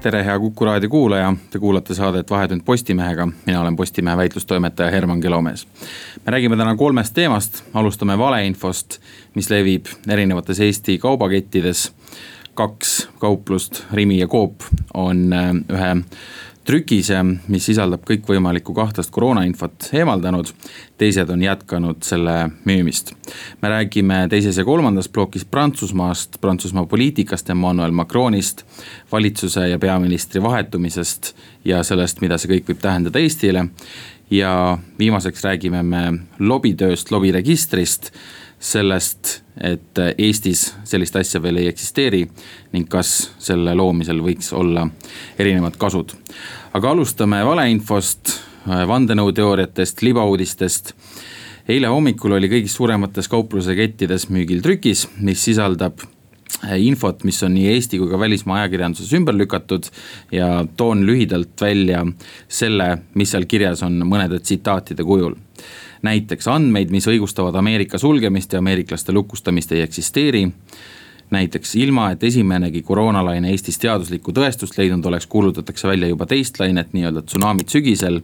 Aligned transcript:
tere, 0.00 0.24
hea 0.24 0.38
Kuku 0.38 0.64
raadio 0.64 0.88
kuulaja, 0.88 1.34
te 1.50 1.58
kuulate 1.58 1.94
saadet 1.94 2.30
Vahetund 2.30 2.62
Postimehega, 2.64 3.28
mina 3.46 3.60
olen 3.60 3.76
Postimehe 3.76 4.16
väitlustoimetaja 4.16 4.90
Herman 4.90 5.20
Kilomees. 5.20 5.66
me 6.26 6.32
räägime 6.32 6.56
täna 6.56 6.76
kolmest 6.76 7.14
teemast, 7.14 7.64
alustame 7.74 8.18
valeinfost, 8.18 8.98
mis 9.34 9.50
levib 9.50 9.86
erinevates 10.08 10.60
Eesti 10.60 10.98
kaubakettides. 10.98 11.92
kaks 12.54 13.08
kauplust, 13.18 13.84
Rimi 13.92 14.18
ja 14.18 14.26
Coop 14.26 14.54
on 14.94 15.32
äh, 15.32 15.50
ühe 15.68 15.96
trükise, 16.64 17.18
mis 17.48 17.64
sisaldab 17.66 18.02
kõikvõimalikku 18.08 18.74
kahtlast 18.76 19.10
koroonainfot 19.14 19.88
eemaldanud. 19.96 20.52
teised 20.98 21.30
on 21.30 21.42
jätkanud 21.42 22.02
selle 22.02 22.50
müümist. 22.64 23.14
me 23.62 23.68
räägime 23.68 24.28
teises 24.28 24.56
ja 24.56 24.64
kolmandas 24.64 25.08
plokis 25.08 25.44
Prantsusmaast, 25.44 26.40
Prantsusmaa 26.40 26.86
poliitikast, 26.86 27.50
Emmanuel 27.50 27.90
Macronist. 27.90 28.64
valitsuse 29.12 29.68
ja 29.68 29.78
peaministri 29.78 30.42
vahetumisest 30.42 31.34
ja 31.64 31.82
sellest, 31.82 32.20
mida 32.20 32.38
see 32.38 32.50
kõik 32.50 32.68
võib 32.68 32.80
tähendada 32.80 33.18
Eestile. 33.18 33.68
Ja 34.30 34.78
viimaseks 34.98 35.44
räägime 35.44 35.82
me 35.82 36.02
lobitööst, 36.38 37.10
lobiregistrist 37.10 38.12
sellest, 38.60 39.40
et 39.60 39.98
Eestis 40.18 40.66
sellist 40.84 41.16
asja 41.16 41.40
veel 41.42 41.62
ei 41.62 41.70
eksisteeri 41.70 42.20
ning 42.74 42.88
kas 42.88 43.32
selle 43.40 43.74
loomisel 43.74 44.20
võiks 44.24 44.52
olla 44.56 44.86
erinevad 45.38 45.78
kasud. 45.80 46.12
aga 46.72 46.90
alustame 46.90 47.44
valeinfost, 47.44 48.36
vandenõuteooriatest, 48.66 50.02
libauudistest. 50.02 50.92
eile 51.68 51.86
hommikul 51.86 52.32
oli 52.32 52.48
kõigis 52.48 52.76
suuremates 52.76 53.28
kauplusekettides 53.28 54.28
müügil 54.28 54.62
trükis, 54.62 55.08
mis 55.20 55.44
sisaldab 55.44 56.00
infot, 56.76 57.24
mis 57.24 57.42
on 57.42 57.54
nii 57.54 57.68
Eesti 57.74 57.98
kui 57.98 58.10
ka 58.10 58.18
välismaa 58.18 58.62
ajakirjanduses 58.62 59.12
ümber 59.16 59.36
lükatud. 59.36 59.90
ja 60.32 60.64
toon 60.76 61.06
lühidalt 61.06 61.60
välja 61.60 62.06
selle, 62.48 62.98
mis 63.14 63.30
seal 63.30 63.44
kirjas 63.44 63.82
on 63.82 64.02
mõnede 64.04 64.40
tsitaatide 64.40 65.04
kujul 65.04 65.36
näiteks 66.02 66.48
andmeid, 66.48 66.90
mis 66.90 67.06
õigustavad 67.08 67.56
Ameerika 67.58 67.98
sulgemist 67.98 68.52
ja 68.52 68.58
ameeriklaste 68.58 69.12
lukustamist 69.12 69.72
ei 69.72 69.80
eksisteeri. 69.80 70.50
näiteks 71.30 71.74
ilma, 71.78 72.10
et 72.10 72.24
esimenegi 72.24 72.82
koroonalaine 72.82 73.50
Eestis 73.50 73.78
teaduslikku 73.78 74.32
tõestust 74.34 74.78
leidnud 74.78 75.04
oleks, 75.06 75.26
kuulutatakse 75.26 75.88
välja 75.88 76.08
juba 76.08 76.26
teist 76.26 76.58
lainet, 76.58 76.92
nii-öelda 76.92 77.22
tsunamit 77.22 77.68
sügisel 77.68 78.20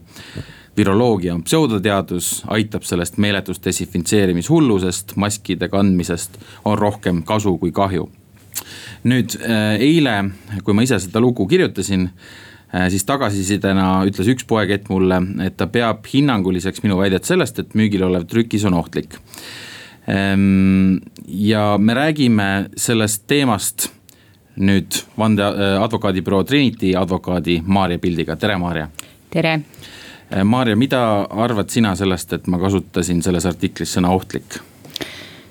viroloogia 0.77 1.33
on 1.33 1.43
pseudoteadus, 1.43 2.43
aitab 2.53 2.83
sellest 2.85 3.17
meeletust 3.17 3.65
desinfitseerimishullusest, 3.65 5.15
maskide 5.15 5.69
kandmisest 5.69 6.37
on 6.65 6.77
rohkem 6.77 7.23
kasu 7.23 7.57
kui 7.57 7.71
kahju. 7.71 8.09
nüüd 9.07 9.37
äh, 9.41 9.77
eile, 9.81 10.31
kui 10.63 10.73
ma 10.73 10.83
ise 10.83 10.99
seda 10.99 11.21
lugu 11.21 11.47
kirjutasin 11.47 12.09
Äh, 12.75 12.89
siis 12.91 13.05
tagasisidena 13.07 14.01
ütles 14.09 14.27
üks 14.27 14.43
poekett 14.47 14.89
mulle, 14.91 15.21
et 15.45 15.55
ta 15.55 15.69
peab 15.71 16.07
hinnanguliseks 16.11 16.83
minu 16.83 16.97
väidet 16.99 17.27
sellest, 17.27 17.61
et 17.63 17.75
müügil 17.79 18.03
olev 18.03 18.25
trükis 18.27 18.65
on 18.67 18.75
ohtlik. 18.75 19.15
Ehm, 20.11 20.97
ja 21.27 21.77
me 21.79 21.95
räägime 21.95 22.49
sellest 22.75 23.23
teemast 23.27 23.87
nüüd 24.57 24.99
vandeadvokaadibüroo 25.19 26.41
äh, 26.43 26.47
Trinity 26.49 26.91
advokaadi 26.97 27.61
Maarja 27.65 27.99
Pildiga, 28.03 28.35
tere 28.35 28.57
Maarja. 28.59 28.89
tere. 29.31 29.61
Äh, 30.33 30.43
Maarja, 30.43 30.75
mida 30.75 31.01
arvad 31.29 31.69
sina 31.69 31.95
sellest, 31.95 32.33
et 32.33 32.47
ma 32.47 32.59
kasutasin 32.59 33.21
selles 33.23 33.45
artiklis 33.45 33.95
sõna 33.97 34.11
ohtlik? 34.15 34.59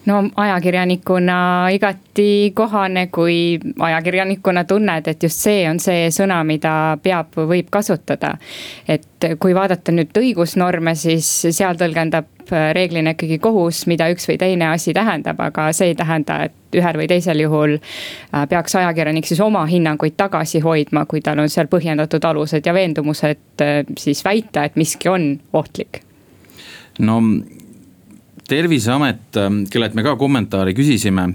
no 0.07 0.21
ajakirjanikuna 0.39 1.69
igati 1.75 2.53
kohane, 2.55 3.09
kui 3.11 3.59
ajakirjanikuna 3.79 4.63
tunned, 4.65 5.09
et 5.11 5.23
just 5.23 5.43
see 5.43 5.65
on 5.67 5.81
see 5.83 6.13
sõna, 6.15 6.45
mida 6.47 6.75
peab 7.03 7.35
või 7.35 7.49
võib 7.57 7.73
kasutada. 7.75 8.37
et 8.89 9.27
kui 9.43 9.55
vaadata 9.55 9.93
nüüd 9.93 10.15
õigusnorme, 10.15 10.95
siis 10.95 11.31
seal 11.51 11.75
tõlgendab 11.81 12.36
reeglina 12.51 13.15
ikkagi 13.17 13.39
kohus, 13.43 13.85
mida 13.87 14.09
üks 14.13 14.29
või 14.29 14.39
teine 14.41 14.71
asi 14.73 14.95
tähendab, 14.97 15.41
aga 15.41 15.69
see 15.77 15.93
ei 15.93 15.99
tähenda, 15.99 16.43
et 16.49 16.77
ühel 16.77 16.99
või 17.01 17.09
teisel 17.11 17.41
juhul 17.41 17.77
äh, 17.79 18.47
peaks 18.49 18.77
ajakirjanik 18.77 19.29
siis 19.29 19.41
oma 19.41 19.65
hinnanguid 19.67 20.17
tagasi 20.17 20.61
hoidma, 20.65 21.07
kui 21.07 21.21
tal 21.25 21.43
on 21.43 21.53
seal 21.53 21.71
põhjendatud 21.73 22.25
alused 22.25 22.67
ja 22.67 22.75
veendumused 22.75 23.65
äh, 23.65 23.83
siis 23.99 24.25
väita, 24.25 24.65
et 24.65 24.77
miski 24.77 25.09
on 25.13 25.31
ohtlik 25.53 26.03
no 26.99 27.21
terviseamet, 28.49 29.37
ähm, 29.37 29.65
kellelt 29.71 29.95
me 29.95 30.03
ka 30.07 30.17
kommentaari 30.17 30.75
küsisime 30.75 31.29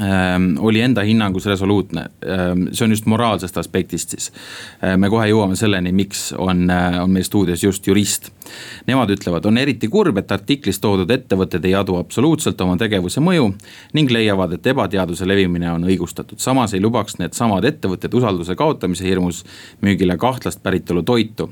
ähm, 0.00 0.56
oli 0.58 0.80
enda 0.80 1.04
hinnangus 1.06 1.46
resoluutne, 1.46 2.00
ähm, 2.26 2.66
see 2.72 2.84
on 2.84 2.90
just 2.90 3.06
moraalsest 3.06 3.56
aspektist 3.58 4.16
siis. 4.16 4.32
Äh, 4.84 4.96
me 4.96 5.10
kohe 5.10 5.28
jõuame 5.30 5.56
selleni, 5.58 5.92
miks 5.92 6.30
on, 6.38 6.68
äh, 6.70 6.98
on 7.02 7.10
meil 7.10 7.26
stuudios 7.28 7.64
just 7.64 7.86
jurist. 7.86 8.32
Nemad 8.86 9.10
ütlevad, 9.14 9.46
on 9.46 9.58
eriti 9.58 9.88
kurb, 9.88 10.18
et 10.18 10.32
artiklis 10.32 10.80
toodud 10.82 11.10
ettevõtted 11.10 11.64
ei 11.68 11.74
adu 11.78 11.96
absoluutselt 12.00 12.60
oma 12.64 12.76
tegevuse 12.80 13.22
mõju 13.22 13.52
ning 13.96 14.10
leiavad, 14.10 14.56
et 14.56 14.66
ebateaduse 14.72 15.26
levimine 15.28 15.70
on 15.72 15.86
õigustatud. 15.86 16.38
samas 16.42 16.74
ei 16.74 16.80
lubaks 16.80 17.18
needsamad 17.18 17.64
ettevõtted 17.64 18.14
usalduse 18.14 18.56
kaotamise 18.58 19.06
hirmus 19.06 19.44
müügile 19.82 20.16
kahtlast 20.18 20.62
päritolu 20.62 21.02
toitu. 21.02 21.50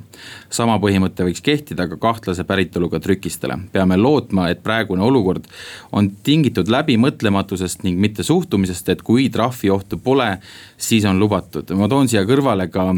sama 0.50 0.78
põhimõte 0.78 1.24
võiks 1.26 1.42
kehtida 1.42 1.88
ka 1.88 1.96
kahtlase 1.96 2.44
päritoluga 2.44 3.00
trükistele. 3.00 3.58
peame 3.72 3.96
lootma, 3.96 4.48
et 4.50 4.62
praegune 4.62 5.02
olukord 5.02 5.46
on 5.92 6.10
tingitud 6.22 6.68
läbimõtlematusest 6.68 7.84
ning 7.84 7.98
mitte 7.98 8.22
suhtumisest, 8.22 8.88
et 8.88 9.02
kui 9.02 9.28
trahviohtu 9.28 9.98
pole, 9.98 10.38
siis 10.76 11.04
on 11.04 11.18
lubatud. 11.18 11.70
ma 11.70 11.88
toon 11.88 12.08
siia 12.08 12.24
kõrvale 12.24 12.68
ka 12.70 12.94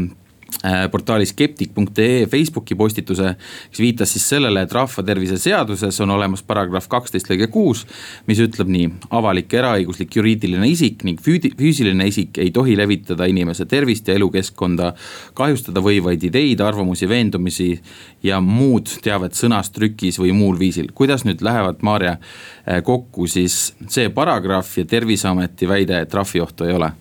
portaali 0.91 1.25
skeptik.ee 1.25 2.25
Facebooki 2.31 2.75
postituse, 2.75 3.35
kes 3.69 3.79
viitas 3.79 4.13
siis 4.13 4.25
sellele, 4.29 4.63
et 4.63 4.71
rahvatervise 4.73 5.37
seaduses 5.41 5.99
on 6.03 6.13
olemas 6.15 6.43
paragrahv 6.43 6.87
kaksteist 6.89 7.29
lõige 7.31 7.47
kuus. 7.51 7.85
mis 8.27 8.39
ütleb 8.39 8.69
nii, 8.71 8.89
avalik 9.09 9.53
eraõiguslik 9.53 10.15
juriidiline 10.15 10.67
isik 10.69 11.03
ning 11.03 11.19
füüsiline 11.21 12.07
isik 12.07 12.37
ei 12.37 12.51
tohi 12.51 12.77
levitada 12.77 13.25
inimese 13.25 13.65
tervist 13.65 14.07
ja 14.07 14.15
elukeskkonda. 14.15 14.93
kahjustada 15.33 15.81
võivaid 15.81 16.23
ideid, 16.23 16.61
arvamusi, 16.61 17.09
veendumisi 17.09 17.81
ja 18.23 18.39
muud 18.41 18.89
teavet 19.03 19.33
sõnas, 19.33 19.71
trükis 19.71 20.19
või 20.19 20.33
muul 20.33 20.59
viisil. 20.59 20.91
kuidas 20.93 21.25
nüüd 21.25 21.41
lähevad, 21.41 21.81
Maarja, 21.81 22.17
äh, 22.67 22.83
kokku 22.83 23.27
siis 23.27 23.73
see 23.87 24.09
paragrahv 24.09 24.77
ja 24.77 24.85
terviseameti 24.85 25.67
väide, 25.67 26.01
et 26.01 26.09
trahviohtu 26.09 26.63
ei 26.63 26.73
ole 26.73 26.93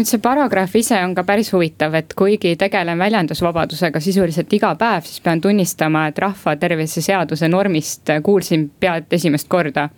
nüüd 0.00 0.08
see 0.08 0.20
paragrahv 0.22 0.72
ise 0.80 0.96
on 1.04 1.12
ka 1.12 1.26
päris 1.28 1.50
huvitav, 1.52 1.92
et 1.98 2.14
kuigi 2.16 2.54
tegelen 2.60 2.96
väljendusvabadusega 3.02 4.00
sisuliselt 4.00 4.52
iga 4.56 4.70
päev, 4.80 5.04
siis 5.04 5.20
pean 5.20 5.42
tunnistama, 5.44 6.06
et 6.08 6.18
rahvatervise 6.22 7.02
seaduse 7.04 7.48
normist 7.52 8.08
kuulsin 8.24 8.70
pead 8.80 9.12
esimest 9.12 9.48
korda. 9.52 9.88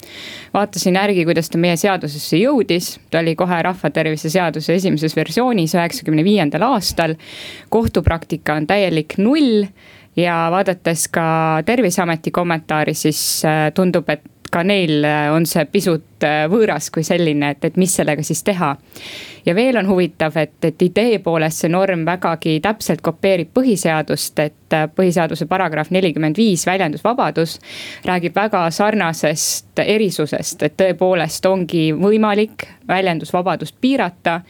vaatasin 0.54 0.98
järgi, 0.98 1.24
kuidas 1.28 1.50
ta 1.50 1.60
meie 1.62 1.76
seadusesse 1.78 2.40
jõudis, 2.40 2.96
ta 3.10 3.22
oli 3.22 3.36
kohe 3.38 3.62
rahvatervise 3.62 4.30
seaduse 4.32 4.74
esimeses 4.74 5.14
versioonis 5.16 5.76
üheksakümne 5.78 6.24
viiendal 6.24 6.66
aastal. 6.72 7.14
kohtupraktika 7.70 8.58
on 8.58 8.66
täielik 8.66 9.19
null 9.19 9.69
ja 10.16 10.48
vaadates 10.50 11.08
ka 11.08 11.62
terviseameti 11.66 12.30
kommentaari, 12.30 12.94
siis 12.94 13.44
äh, 13.44 13.70
tundub, 13.75 14.08
et 14.08 14.26
ka 14.52 14.62
neil 14.62 15.06
on 15.32 15.46
see 15.48 15.64
pisut 15.72 16.25
äh, 16.26 16.44
võõras 16.50 16.90
kui 16.93 17.05
selline, 17.06 17.55
et, 17.55 17.64
et 17.64 17.76
mis 17.81 17.94
sellega 17.94 18.22
siis 18.26 18.43
teha 18.43 18.75
ja 19.47 19.55
veel 19.55 19.77
on 19.77 19.89
huvitav, 19.89 20.37
et, 20.37 20.65
et 20.65 20.83
idee 20.83 21.19
poolest 21.19 21.65
see 21.65 21.71
norm 21.73 22.05
vägagi 22.06 22.59
täpselt 22.62 23.03
kopeerib 23.03 23.50
põhiseadust, 23.55 24.39
et 24.39 24.77
äh, 24.77 24.87
põhiseaduse 24.97 25.47
paragrahv 25.50 25.91
nelikümmend 25.91 26.39
viis, 26.39 26.67
väljendusvabadus. 26.67 27.59
räägib 28.05 28.35
väga 28.35 28.71
sarnasest 28.71 29.79
erisusest, 29.79 30.62
et 30.62 30.77
tõepoolest 30.77 31.47
ongi 31.49 31.91
võimalik 31.93 32.67
väljendusvabadust 32.89 33.77
piirata. 33.81 34.41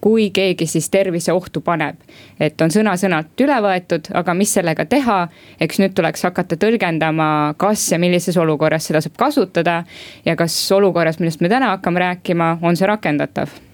kui 0.00 0.30
keegi 0.30 0.66
siis 0.66 0.90
tervise 0.90 1.32
ohtu 1.32 1.60
paneb, 1.60 1.96
et 2.40 2.60
on 2.60 2.70
sõna-sõnalt 2.70 3.40
üle 3.40 3.56
võetud, 3.62 4.10
aga 4.14 4.34
mis 4.34 4.54
sellega 4.54 4.84
teha. 4.84 5.28
eks 5.60 5.78
nüüd 5.78 5.94
tuleks 5.94 6.22
hakata 6.22 6.56
tõlgendama, 6.56 7.54
kas 7.56 7.92
ja 7.92 7.98
millises 7.98 8.36
olukorras 8.36 8.86
seda 8.86 9.00
saab 9.00 9.16
kasutada 9.16 9.84
ja 10.24 10.36
kas 10.36 10.72
olukorras, 10.72 11.18
millest 11.18 11.40
me 11.40 11.48
täna 11.48 11.74
hakkame 11.76 12.00
rääkima, 12.00 12.58
on 12.62 12.76
see 12.76 12.86
rakendatav 12.86 13.67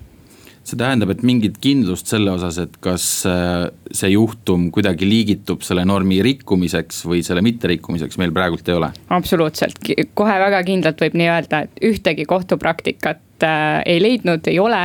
see 0.69 0.79
tähendab, 0.81 1.13
et 1.13 1.25
mingit 1.27 1.59
kindlust 1.63 2.09
selle 2.11 2.33
osas, 2.35 2.59
et 2.63 2.79
kas 2.85 3.05
äh, 3.29 3.67
see 3.93 4.13
juhtum 4.15 4.71
kuidagi 4.75 5.09
liigitub 5.09 5.65
selle 5.67 5.85
normi 5.89 6.21
rikkumiseks 6.25 7.03
või 7.09 7.23
selle 7.27 7.45
mitterikkumiseks, 7.45 8.19
meil 8.21 8.33
praegult 8.35 8.69
ei 8.69 8.79
ole? 8.79 8.91
absoluutselt, 9.15 9.81
kohe 10.17 10.39
väga 10.47 10.63
kindlalt 10.67 11.05
võib 11.05 11.19
nii 11.21 11.29
öelda, 11.35 11.65
et 11.67 11.85
ühtegi 11.91 12.27
kohtupraktikat 12.29 13.45
äh, 13.45 13.83
ei 13.95 14.01
leidnud, 14.03 14.49
ei 14.51 14.59
ole. 14.63 14.83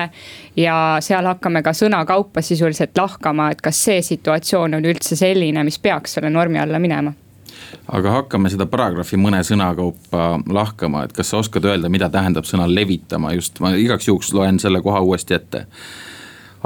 ja 0.60 0.76
seal 1.06 1.32
hakkame 1.32 1.64
ka 1.64 1.74
sõnakaupa 1.78 2.44
sisuliselt 2.46 2.98
lahkama, 2.98 3.52
et 3.54 3.64
kas 3.64 3.80
see 3.90 4.04
situatsioon 4.06 4.80
on 4.80 4.92
üldse 4.92 5.16
selline, 5.20 5.64
mis 5.64 5.80
peaks 5.80 6.20
selle 6.20 6.32
normi 6.34 6.60
alla 6.60 6.80
minema 6.80 7.16
aga 7.88 8.12
hakkame 8.20 8.52
seda 8.52 8.68
paragrahvi 8.70 9.20
mõne 9.22 9.42
sõna 9.46 9.70
kaupa 9.78 10.30
lahkama, 10.50 11.04
et 11.06 11.14
kas 11.16 11.32
sa 11.32 11.42
oskad 11.42 11.66
öelda, 11.66 11.90
mida 11.90 12.10
tähendab 12.10 12.48
sõna 12.50 12.68
levitama, 12.70 13.34
just 13.38 13.60
ma 13.64 13.74
igaks 13.78 14.08
juhuks 14.08 14.34
loen 14.34 14.60
selle 14.60 14.82
koha 14.86 15.02
uuesti 15.06 15.38
ette. 15.38 15.66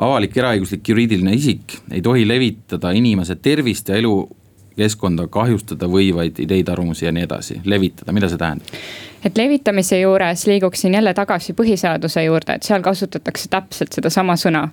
avalik 0.02 0.38
eraõiguslik 0.38 0.90
juriidiline 0.90 1.34
isik 1.38 1.78
ei 1.92 2.02
tohi 2.02 2.28
levitada 2.28 2.92
inimese 2.92 3.36
tervist 3.36 3.90
ja 3.90 3.96
elukeskkonda 3.96 5.28
kahjustada 5.28 5.88
võivaid 5.88 6.40
ideid, 6.40 6.70
arvamusi 6.70 7.06
ja 7.06 7.12
nii 7.12 7.24
edasi, 7.24 7.62
levitada, 7.66 8.12
mida 8.12 8.30
see 8.30 8.38
tähendab? 8.38 8.80
et 9.24 9.38
levitamise 9.38 10.00
juures 10.00 10.48
liiguksin 10.48 10.94
jälle 10.94 11.14
tagasi 11.14 11.54
põhiseaduse 11.54 12.24
juurde, 12.26 12.58
et 12.58 12.64
seal 12.64 12.82
kasutatakse 12.82 13.50
täpselt 13.50 13.94
sedasama 13.94 14.36
sõna 14.36 14.68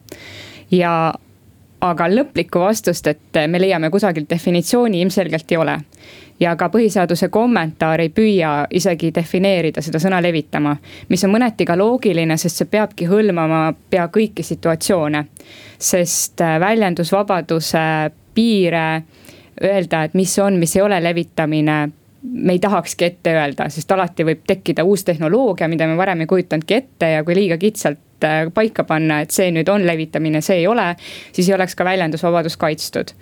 ja 0.71 1.15
aga 1.81 2.09
lõplikku 2.11 2.61
vastust, 2.61 3.07
et 3.07 3.39
me 3.49 3.61
leiame 3.61 3.91
kusagilt 3.91 4.29
definitsiooni, 4.31 5.01
ilmselgelt 5.01 5.53
ei 5.53 5.57
ole. 5.57 5.79
ja 6.41 6.55
ka 6.57 6.71
põhiseaduse 6.73 7.29
kommentaar 7.29 8.01
ei 8.01 8.09
püüa 8.09 8.67
isegi 8.73 9.11
defineerida 9.15 9.83
seda 9.83 9.99
sõna 10.01 10.23
levitama. 10.23 10.77
mis 11.09 11.25
on 11.25 11.31
mõneti 11.31 11.65
ka 11.67 11.77
loogiline, 11.77 12.37
sest 12.37 12.57
see 12.57 12.71
peabki 12.71 13.07
hõlmama 13.09 13.75
pea 13.91 14.09
kõiki 14.09 14.43
situatsioone. 14.43 15.25
sest 15.79 16.41
äh, 16.41 16.61
väljendusvabaduse 16.61 18.11
piire 18.35 19.03
öelda, 19.63 20.05
et 20.05 20.15
mis 20.15 20.39
on, 20.39 20.59
mis 20.59 20.77
ei 20.77 20.83
ole 20.83 21.03
levitamine 21.03 21.89
me 22.23 22.53
ei 22.53 22.59
tahakski 22.59 23.05
ette 23.05 23.33
öelda, 23.33 23.69
sest 23.69 23.93
alati 23.93 24.25
võib 24.25 24.45
tekkida 24.47 24.85
uus 24.85 25.05
tehnoloogia, 25.05 25.69
mida 25.69 25.87
me 25.87 25.97
varem 25.97 26.21
ei 26.21 26.27
kujutanudki 26.27 26.75
ette 26.75 27.11
ja 27.11 27.25
kui 27.25 27.35
liiga 27.35 27.57
kitsalt 27.57 27.99
paika 28.55 28.85
panna, 28.85 29.21
et 29.25 29.31
see 29.35 29.51
nüüd 29.55 29.69
on 29.73 29.87
levitamine, 29.87 30.43
see 30.45 30.63
ei 30.63 30.67
ole, 30.67 30.95
siis 31.33 31.49
ei 31.49 31.57
oleks 31.57 31.75
ka 31.79 31.87
väljendusvabadus 31.89 32.57
kaitstud 32.61 33.15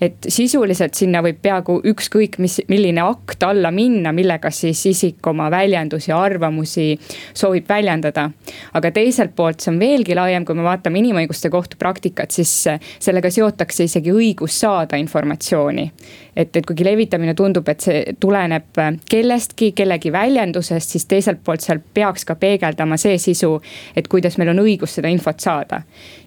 et 0.00 0.28
sisuliselt 0.30 0.94
sinna 0.94 1.20
võib 1.24 1.40
peaaegu 1.42 1.78
ükskõik 1.90 2.38
mis, 2.42 2.58
milline 2.70 3.02
akt 3.02 3.42
alla 3.46 3.70
minna, 3.74 4.12
millega 4.14 4.50
siis 4.54 4.80
isik 4.86 5.26
oma 5.26 5.48
väljendusi, 5.50 6.12
arvamusi 6.14 6.92
soovib 7.34 7.68
väljendada. 7.68 8.28
aga 8.74 8.90
teiselt 8.94 9.34
poolt 9.36 9.60
see 9.60 9.72
on 9.72 9.80
veelgi 9.80 10.14
laiem, 10.14 10.44
kui 10.44 10.54
me 10.54 10.62
vaatame 10.62 11.02
inimõiguste 11.02 11.50
kohtu 11.50 11.76
praktikat, 11.78 12.30
siis 12.30 12.52
sellega 12.98 13.30
seotakse 13.30 13.84
isegi 13.84 14.14
õigus 14.14 14.60
saada 14.60 14.96
informatsiooni. 14.96 15.90
et, 16.36 16.56
et 16.56 16.66
kuigi 16.66 16.84
levitamine 16.84 17.34
tundub, 17.34 17.68
et 17.68 17.80
see 17.80 18.14
tuleneb 18.20 18.78
kellestki, 19.10 19.72
kellegi 19.72 20.12
väljendusest, 20.12 20.94
siis 20.94 21.06
teiselt 21.06 21.42
poolt 21.44 21.60
seal 21.60 21.82
peaks 21.94 22.24
ka 22.24 22.36
peegeldama 22.38 22.96
see 22.96 23.18
sisu, 23.18 23.56
et 23.96 24.08
kuidas 24.08 24.37
meil 24.38 24.52
on 24.52 24.62
õigus 24.62 24.96
seda 24.98 25.10
infot 25.12 25.40
saada. 25.40 25.82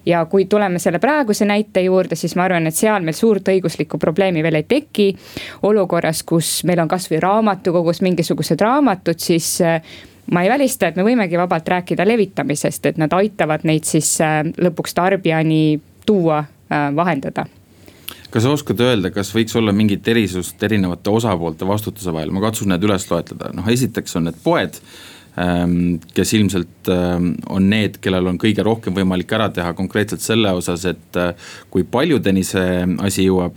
ja 0.06 0.24
kui 0.26 0.44
tuleme 0.44 0.78
selle 0.78 0.98
praeguse 0.98 1.44
näite 1.44 1.80
juurde, 1.80 2.16
siis 2.16 2.36
ma 2.36 2.44
arvan, 2.44 2.66
et 2.66 2.74
seal 2.74 3.02
meil 3.02 3.16
suurt 3.16 3.48
õiguslikku 3.48 3.98
probleemi 3.98 4.42
veel 4.42 4.60
ei 4.60 4.68
teki. 4.68 5.16
olukorras, 5.62 6.22
kus 6.22 6.64
meil 6.64 6.80
on 6.82 6.88
kasvõi 6.88 7.20
raamatukogus 7.20 8.02
mingisugused 8.02 8.60
raamatud, 8.60 9.18
siis 9.18 9.60
äh, 9.60 9.80
ma 10.30 10.42
ei 10.42 10.50
välista, 10.50 10.88
et 10.88 10.96
me 10.96 11.06
võimegi 11.06 11.38
vabalt 11.38 11.68
rääkida 11.68 12.06
levitamisest, 12.06 12.86
et 12.86 13.00
nad 13.00 13.12
aitavad 13.12 13.66
neid 13.68 13.88
siis 13.88 14.14
äh, 14.20 14.42
lõpuks 14.58 14.94
tarbijani 14.94 15.80
tuua, 16.06 16.44
äh, 16.72 16.88
vahendada 16.96 17.46
kas 18.32 18.46
sa 18.46 18.52
oskad 18.54 18.80
öelda, 18.80 19.10
kas 19.12 19.28
võiks 19.34 19.52
olla 19.60 19.74
mingit 19.76 20.06
erisust 20.08 20.62
erinevate 20.64 21.12
osapoolte 21.12 21.66
vastutuse 21.68 22.14
vahel, 22.14 22.30
ma 22.32 22.40
katsun 22.40 22.72
need 22.72 22.84
üles 22.86 23.04
loetleda, 23.10 23.50
noh 23.52 23.66
esiteks 23.68 24.16
on 24.16 24.30
need 24.30 24.38
poed 24.44 24.78
kes 25.32 26.34
ilmselt 26.36 26.90
ähm, 26.92 27.30
on 27.48 27.70
need, 27.72 27.96
kellel 28.04 28.26
on 28.28 28.36
kõige 28.40 28.64
rohkem 28.66 28.92
võimalik 28.98 29.32
ära 29.32 29.48
teha 29.54 29.72
konkreetselt 29.72 30.20
selle 30.20 30.52
osas, 30.52 30.84
et 30.90 31.16
äh, 31.16 31.32
kui 31.72 31.86
paljudeni 31.88 32.44
see 32.44 32.82
asi 33.00 33.24
jõuab, 33.30 33.56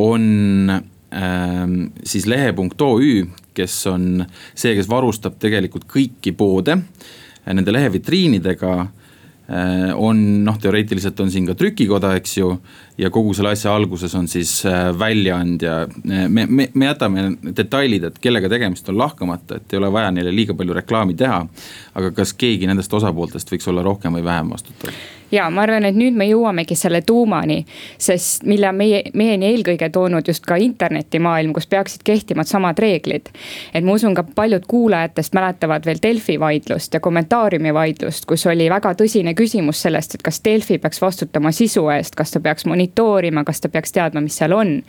on 0.00 0.72
ähm, 0.72 1.76
siis 2.08 2.24
lehe.OÜ, 2.30 3.26
kes 3.52 3.76
on 3.92 4.24
see, 4.54 4.72
kes 4.78 4.88
varustab 4.88 5.36
tegelikult 5.42 5.84
kõiki 5.90 6.32
poode 6.32 6.78
nende 7.44 7.74
lehevitriinidega 7.74 8.72
Äh, 8.80 9.01
on 9.94 10.44
noh, 10.44 10.58
teoreetiliselt 10.60 11.20
on 11.20 11.30
siin 11.30 11.46
ka 11.50 11.54
trükikoda, 11.58 12.14
eks 12.16 12.36
ju. 12.38 12.52
ja 12.98 13.10
kogu 13.10 13.34
selle 13.34 13.52
asja 13.56 13.74
alguses 13.74 14.14
on 14.14 14.28
siis 14.28 14.54
äh, 14.68 14.90
väljaandja, 14.98 15.78
äh, 15.88 16.28
me, 16.28 16.46
me, 16.46 16.68
me 16.74 16.86
jätame 16.86 17.26
detailid, 17.56 18.04
et 18.08 18.20
kellega 18.22 18.48
tegemist 18.52 18.88
on 18.92 18.98
lahkamata, 18.98 19.58
et 19.58 19.72
ei 19.72 19.80
ole 19.80 19.92
vaja 19.92 20.12
neile 20.14 20.34
liiga 20.34 20.56
palju 20.56 20.76
reklaami 20.80 21.16
teha. 21.18 21.42
aga 21.94 22.12
kas 22.16 22.32
keegi 22.38 22.68
nendest 22.70 22.94
osapooltest 22.94 23.52
võiks 23.52 23.68
olla 23.68 23.84
rohkem 23.84 24.16
või 24.18 24.24
vähem 24.24 24.54
vastutav? 24.54 24.94
Ja 25.32 25.50
ma 25.50 25.62
arvan, 25.64 25.86
et 25.88 25.96
nüüd 25.96 26.16
me 26.16 26.26
jõuamegi 26.28 26.76
selle 26.78 27.02
tuumani, 27.06 27.62
sest 27.98 28.44
mille 28.48 28.68
on 28.68 28.76
meie, 28.76 29.02
meieni 29.14 29.48
eelkõige 29.52 29.88
toonud 29.92 30.28
just 30.28 30.44
ka 30.46 30.56
internetimaailm, 30.60 31.52
kus 31.56 31.66
peaksid 31.66 32.04
kehtima 32.04 32.44
samad 32.44 32.78
reeglid. 32.78 33.28
et 33.74 33.84
ma 33.84 33.92
usun, 33.96 34.14
ka 34.14 34.24
paljud 34.34 34.66
kuulajatest 34.68 35.34
mäletavad 35.34 35.86
veel 35.86 35.98
Delfi 36.02 36.38
vaidlust 36.40 36.94
ja 36.94 37.00
kommentaariumi 37.00 37.74
vaidlust, 37.74 38.26
kus 38.26 38.46
oli 38.46 38.68
väga 38.70 38.94
tõsine 38.98 39.34
küsimus 39.34 39.82
sellest, 39.82 40.14
et 40.14 40.22
kas 40.22 40.40
Delfi 40.44 40.78
peaks 40.78 41.00
vastutama 41.02 41.52
sisu 41.52 41.88
eest, 41.88 42.14
kas 42.14 42.30
ta 42.32 42.40
peaks 42.40 42.66
monitoorima, 42.66 43.44
kas 43.44 43.60
ta 43.60 43.68
peaks 43.68 43.92
teadma, 43.92 44.20
mis 44.20 44.36
seal 44.36 44.52
on. 44.52 44.82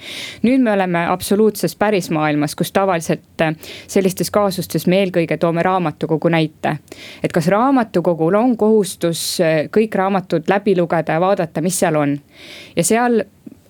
nüüd 0.44 0.62
me 0.62 0.72
oleme 0.72 1.06
absoluutses 1.08 1.76
pärismaailmas, 1.76 2.56
kus 2.56 2.72
tavaliselt 2.72 3.42
äh, 3.42 3.56
sellistes 3.88 4.32
kaasustes 4.32 4.88
me 4.88 5.00
eelkõige 5.04 5.38
toome 5.38 5.64
raamatukogu 5.64 6.30
näite. 6.30 6.78
et 7.24 7.32
kas 7.32 7.48
raamatukogul 7.48 8.36
on 8.36 8.58
kohustus 8.58 9.40
äh, 9.42 9.70
kõik 9.72 9.96
raamatud 9.96 10.33
raamatud 10.34 10.50
läbi 10.50 10.76
lugeda 10.76 11.14
ja 11.14 11.22
vaadata, 11.22 11.62
mis 11.62 11.80
seal 11.80 11.96
on. 11.96 12.20
ja 12.76 12.84
seal 12.84 13.24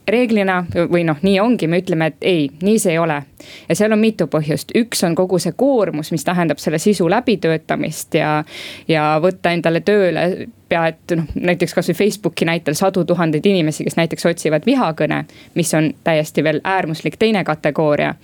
reeglina 0.07 0.65
või 0.91 1.03
noh, 1.03 1.17
nii 1.21 1.39
ongi, 1.39 1.67
me 1.67 1.79
ütleme, 1.79 2.07
et 2.07 2.17
ei, 2.21 2.49
nii 2.61 2.79
see 2.79 2.91
ei 2.91 2.99
ole. 2.99 3.23
Ja 3.69 3.75
seal 3.75 3.91
on 3.91 4.01
mitu 4.01 4.27
põhjust, 4.31 4.73
üks 4.77 5.03
on 5.07 5.15
kogu 5.15 5.39
see 5.39 5.55
koormus, 5.57 6.11
mis 6.11 6.23
tähendab 6.23 6.61
selle 6.61 6.79
sisu 6.81 7.09
läbitöötamist 7.09 8.15
ja, 8.19 8.43
ja 8.87 9.07
võtta 9.23 9.53
endale 9.53 9.81
tööle 9.81 10.27
pea 10.73 10.87
et 10.89 11.13
noh, 11.17 11.27
näiteks 11.35 11.75
kasvõi 11.77 11.95
Facebooki 11.97 12.47
näitel 12.49 12.75
sadu 12.77 13.03
tuhandeid 13.05 13.45
inimesi, 13.45 13.85
kes 13.85 13.97
näiteks 13.99 14.25
otsivad 14.31 14.65
vihakõne, 14.65 15.23
mis 15.59 15.73
on 15.77 15.91
täiesti 16.03 16.43
veel 16.43 16.61
äärmuslik 16.63 17.17
teine 17.21 17.43
kategooria. 17.43 18.15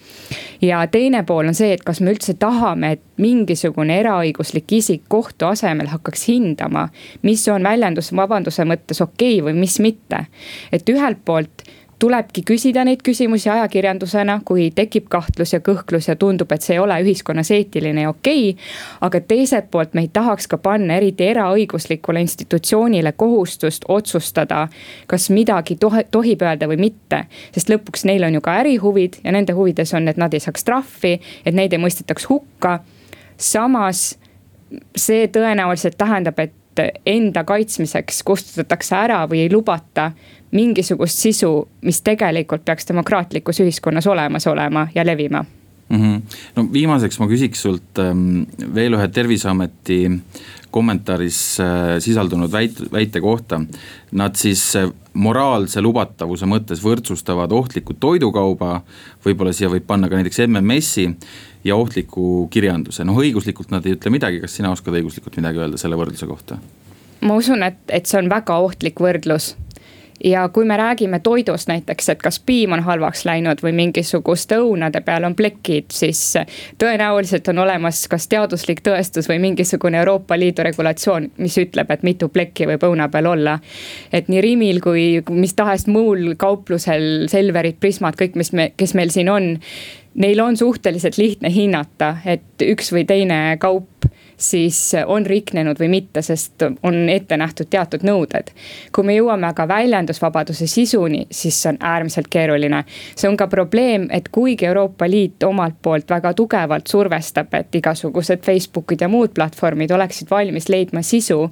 ja 0.62 0.82
teine 0.88 1.24
pool 1.24 1.52
on 1.52 1.58
see, 1.58 1.74
et 1.74 1.84
kas 1.86 2.02
me 2.02 2.14
üldse 2.14 2.34
tahame, 2.40 2.92
et 2.98 3.04
mingisugune 3.18 4.00
eraõiguslik 4.02 4.72
isik 4.80 5.04
kohtu 5.08 5.50
asemel 5.52 5.92
hakkaks 5.94 6.28
hindama, 6.32 6.88
mis 7.22 7.48
on 7.48 7.64
väljendusvabanduse 7.64 8.66
mõttes 8.66 9.04
okei 9.06 9.42
okay 9.42 9.52
või 9.52 9.60
mis 9.60 9.80
mitte. 9.80 10.26
et 10.72 10.90
ühelt 10.90 11.22
poolt 11.26 11.68
tulebki 12.00 12.44
küsida 12.48 12.84
neid 12.88 13.02
küsimusi 13.04 13.50
ajakirjandusena, 13.52 14.40
kui 14.46 14.70
tekib 14.76 15.10
kahtlus 15.12 15.54
ja 15.54 15.60
kõhklus 15.64 16.08
ja 16.10 16.16
tundub, 16.20 16.52
et 16.52 16.64
see 16.66 16.78
ei 16.78 16.82
ole 16.84 16.96
ühiskonnas 17.04 17.52
eetiline 17.56 18.06
ja 18.06 18.10
okei 18.10 18.50
okay,. 18.52 18.70
aga 19.02 19.22
teiselt 19.22 19.70
poolt 19.72 19.94
me 19.94 20.06
ei 20.08 20.12
tahaks 20.14 20.48
ka 20.48 20.58
panna 20.58 20.96
eriti 21.00 21.28
eraõiguslikule 21.28 22.22
institutsioonile 22.26 23.12
kohustust 23.12 23.86
otsustada, 23.88 24.68
kas 25.08 25.30
midagi 25.30 25.76
tohe, 25.76 26.06
tohib 26.12 26.42
öelda 26.42 26.70
või 26.72 26.80
mitte. 26.90 27.26
sest 27.52 27.70
lõpuks 27.70 28.06
neil 28.06 28.24
on 28.24 28.40
ju 28.40 28.42
ka 28.42 28.56
ärihuvid 28.64 29.20
ja 29.24 29.36
nende 29.36 29.54
huvides 29.54 29.94
on, 29.94 30.08
et 30.08 30.18
nad 30.18 30.34
ei 30.34 30.40
saaks 30.40 30.64
trahvi, 30.64 31.20
et 31.46 31.54
neid 31.54 31.74
ei 31.74 31.84
mõistetaks 31.84 32.30
hukka. 32.30 32.80
samas 33.38 34.20
see 34.96 35.28
tõenäoliselt 35.28 35.98
tähendab, 35.98 36.40
et 36.40 36.54
enda 37.06 37.44
kaitsmiseks 37.44 38.24
kustutatakse 38.24 38.96
ära 38.96 39.24
või 39.30 39.44
ei 39.46 39.54
lubata 39.54 40.12
mingisugust 40.52 41.22
sisu, 41.22 41.54
mis 41.86 42.02
tegelikult 42.02 42.66
peaks 42.66 42.88
demokraatlikus 42.90 43.62
ühiskonnas 43.64 44.08
olemas 44.08 44.48
olema 44.48 44.88
ja 44.96 45.06
levima 45.06 45.44
mm. 45.90 45.98
-hmm. 45.98 46.22
no 46.56 46.68
viimaseks 46.74 47.20
ma 47.20 47.28
küsiks 47.28 47.62
sult 47.62 48.00
ähm, 48.00 48.44
veel 48.76 48.98
ühe 48.98 49.08
terviseameti 49.08 50.00
kommentaaris 50.72 51.60
äh, 51.60 51.98
sisaldunud 52.00 52.52
väit-, 52.54 52.84
väite 52.92 53.22
kohta. 53.22 53.62
Nad 54.12 54.36
siis 54.36 54.76
äh, 54.76 54.90
moraalse 55.20 55.82
lubatavuse 55.84 56.48
mõttes 56.50 56.82
võrdsustavad 56.84 57.52
ohtliku 57.56 57.96
toidukauba, 58.00 58.80
võib-olla 59.26 59.54
siia 59.56 59.72
võib 59.72 59.88
panna 59.88 60.10
ka 60.10 60.20
näiteks 60.20 60.44
MMS-i 60.48 61.08
ja 61.68 61.78
ohtliku 61.80 62.48
kirjanduse, 62.54 63.06
noh 63.08 63.20
õiguslikult 63.20 63.74
nad 63.74 63.86
ei 63.86 63.98
ütle 63.98 64.14
midagi, 64.14 64.42
kas 64.44 64.56
sina 64.56 64.72
oskad 64.72 64.96
õiguslikult 64.96 65.40
midagi 65.42 65.64
öelda 65.64 65.82
selle 65.82 66.00
võrdluse 66.00 66.30
kohta? 66.30 66.60
ma 67.20 67.36
usun, 67.36 67.64
et, 67.68 67.82
et 67.92 68.08
see 68.08 68.22
on 68.22 68.30
väga 68.32 68.62
ohtlik 68.64 69.02
võrdlus 69.04 69.54
ja 70.24 70.50
kui 70.50 70.66
me 70.66 70.78
räägime 70.78 71.20
toidust 71.20 71.68
näiteks, 71.68 72.10
et 72.10 72.22
kas 72.22 72.40
piim 72.40 72.74
on 72.76 72.84
halvaks 72.84 73.26
läinud 73.26 73.62
või 73.64 73.72
mingisuguste 73.76 74.60
õunade 74.60 75.02
peal 75.06 75.24
on 75.24 75.36
plekid, 75.36 75.90
siis 75.94 76.22
tõenäoliselt 76.82 77.48
on 77.52 77.64
olemas 77.66 78.06
kas 78.12 78.28
teaduslik 78.28 78.84
tõestus 78.86 79.30
või 79.30 79.40
mingisugune 79.40 80.00
Euroopa 80.02 80.38
Liidu 80.40 80.64
regulatsioon, 80.68 81.32
mis 81.38 81.58
ütleb, 81.58 81.92
et 81.92 82.04
mitu 82.04 82.30
plekki 82.30 82.68
võib 82.70 82.84
õuna 82.90 83.10
peal 83.10 83.32
olla. 83.32 83.60
et 84.12 84.28
nii 84.28 84.42
Rimil 84.42 84.82
kui 84.82 85.24
mis 85.30 85.54
tahes 85.54 85.88
muul 85.88 86.36
kauplusel, 86.38 87.28
Selverid, 87.28 87.80
Prismad, 87.80 88.16
kõik, 88.20 88.36
mis 88.36 88.54
me, 88.54 88.72
kes 88.78 88.94
meil 88.94 89.10
siin 89.10 89.30
on 89.30 89.56
neil 90.20 90.40
on 90.40 90.58
suhteliselt 90.58 91.18
lihtne 91.18 91.52
hinnata, 91.54 92.18
et 92.26 92.66
üks 92.66 92.92
või 92.94 93.06
teine 93.08 93.58
kaup 93.60 94.10
siis 94.40 94.92
on 95.06 95.26
riknenud 95.26 95.80
või 95.80 95.90
mitte, 95.92 96.22
sest 96.22 96.64
on 96.84 97.10
ette 97.10 97.38
nähtud 97.38 97.68
teatud 97.70 98.04
nõuded. 98.08 98.52
kui 98.96 99.04
me 99.04 99.16
jõuame 99.16 99.48
aga 99.48 99.68
väljendusvabaduse 99.68 100.68
sisuni, 100.68 101.26
siis 101.32 101.62
see 101.62 101.70
on 101.74 101.78
äärmiselt 101.80 102.28
keeruline. 102.30 102.84
see 103.16 103.30
on 103.30 103.38
ka 103.38 103.48
probleem, 103.48 104.08
et 104.12 104.30
kuigi 104.30 104.66
Euroopa 104.66 105.10
Liit 105.10 105.44
omalt 105.44 105.76
poolt 105.82 106.10
väga 106.10 106.34
tugevalt 106.34 106.88
survestab, 106.88 107.54
et 107.54 107.76
igasugused 107.76 108.46
Facebookid 108.46 109.02
ja 109.02 109.08
muud 109.08 109.34
platvormid 109.36 109.92
oleksid 109.92 110.30
valmis 110.32 110.70
leidma 110.70 111.02
sisu, 111.02 111.52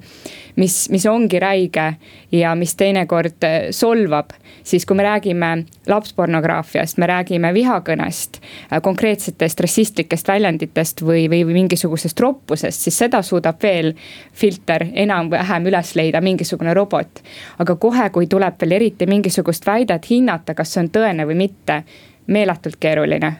mis, 0.56 0.88
mis 0.90 1.06
ongi 1.06 1.38
räige 1.40 1.94
ja 2.32 2.54
mis 2.54 2.74
teinekord 2.74 3.44
solvab, 3.70 4.32
siis 4.64 4.86
kui 4.86 4.96
me 4.96 5.02
räägime 5.02 5.64
lapspornograafiast, 5.86 6.98
me 6.98 7.06
räägime 7.06 7.52
vihakõnest, 7.54 8.40
konkreetsetest 8.82 9.60
rassistlikest 9.60 10.28
väljenditest 10.28 11.02
või, 11.02 11.26
või 11.30 11.44
mingisugusest 11.52 12.20
roppusest, 12.20 12.77
tegemist, 12.78 12.84
siis 12.84 12.98
seda 12.98 13.22
suudab 13.22 13.62
veel 13.62 13.94
filter 14.32 14.86
enam-vähem 14.92 15.66
üles 15.66 15.94
leida 15.96 16.20
mingisugune 16.20 16.74
robot. 16.74 17.22
aga 17.58 17.76
kohe, 17.76 18.10
kui 18.10 18.26
tuleb 18.26 18.54
veel 18.60 18.72
eriti 18.72 19.06
mingisugust 19.06 19.66
väidet 19.66 20.10
hinnata, 20.10 20.54
kas 20.54 20.72
see 20.72 20.82
on 20.82 20.90
tõene 20.90 21.26
või 21.26 21.36
mitte, 21.36 21.84
meeletult 22.26 22.76
keeruline. 22.80 23.32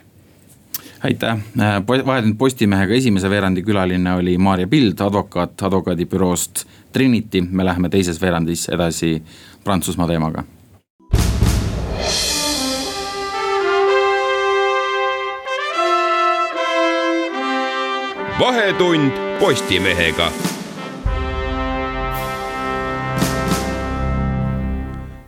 Aitäh, 1.02 1.38
vahetanud 1.56 2.36
Postimehega 2.38 2.94
esimese 2.94 3.30
veerandi 3.30 3.62
külaline 3.62 4.14
oli 4.14 4.38
Maarja 4.38 4.66
Pild, 4.66 5.00
advokaat 5.00 5.62
advokaadibüroost 5.62 6.66
Trinity, 6.92 7.42
me 7.50 7.64
läheme 7.64 7.88
teises 7.88 8.20
veerandis 8.20 8.68
edasi 8.68 9.22
Prantsusmaa 9.64 10.06
teemaga 10.08 10.57
vahetund 18.38 19.12
Postimehega. 19.40 20.32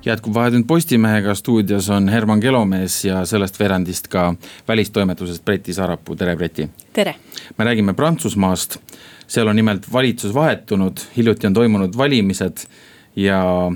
jätkub 0.04 0.34
Vahetund 0.34 0.64
Postimehega, 0.66 1.34
stuudios 1.34 1.90
on 1.90 2.08
Herman 2.08 2.40
Kelomees 2.40 3.04
ja 3.04 3.24
sellest 3.26 3.58
veerandist 3.60 4.08
ka 4.08 4.34
välistoimetusest 4.68 5.44
Breti 5.44 5.74
Sarapuu, 5.74 6.16
tere 6.16 6.36
Breti. 6.36 6.68
tere. 6.92 7.14
me 7.58 7.64
räägime 7.64 7.94
Prantsusmaast, 7.94 8.76
seal 9.26 9.48
on 9.48 9.56
nimelt 9.56 9.92
valitsus 9.92 10.34
vahetunud, 10.34 10.98
hiljuti 11.16 11.46
on 11.46 11.54
toimunud 11.54 11.96
valimised 11.96 12.56
ja 13.16 13.72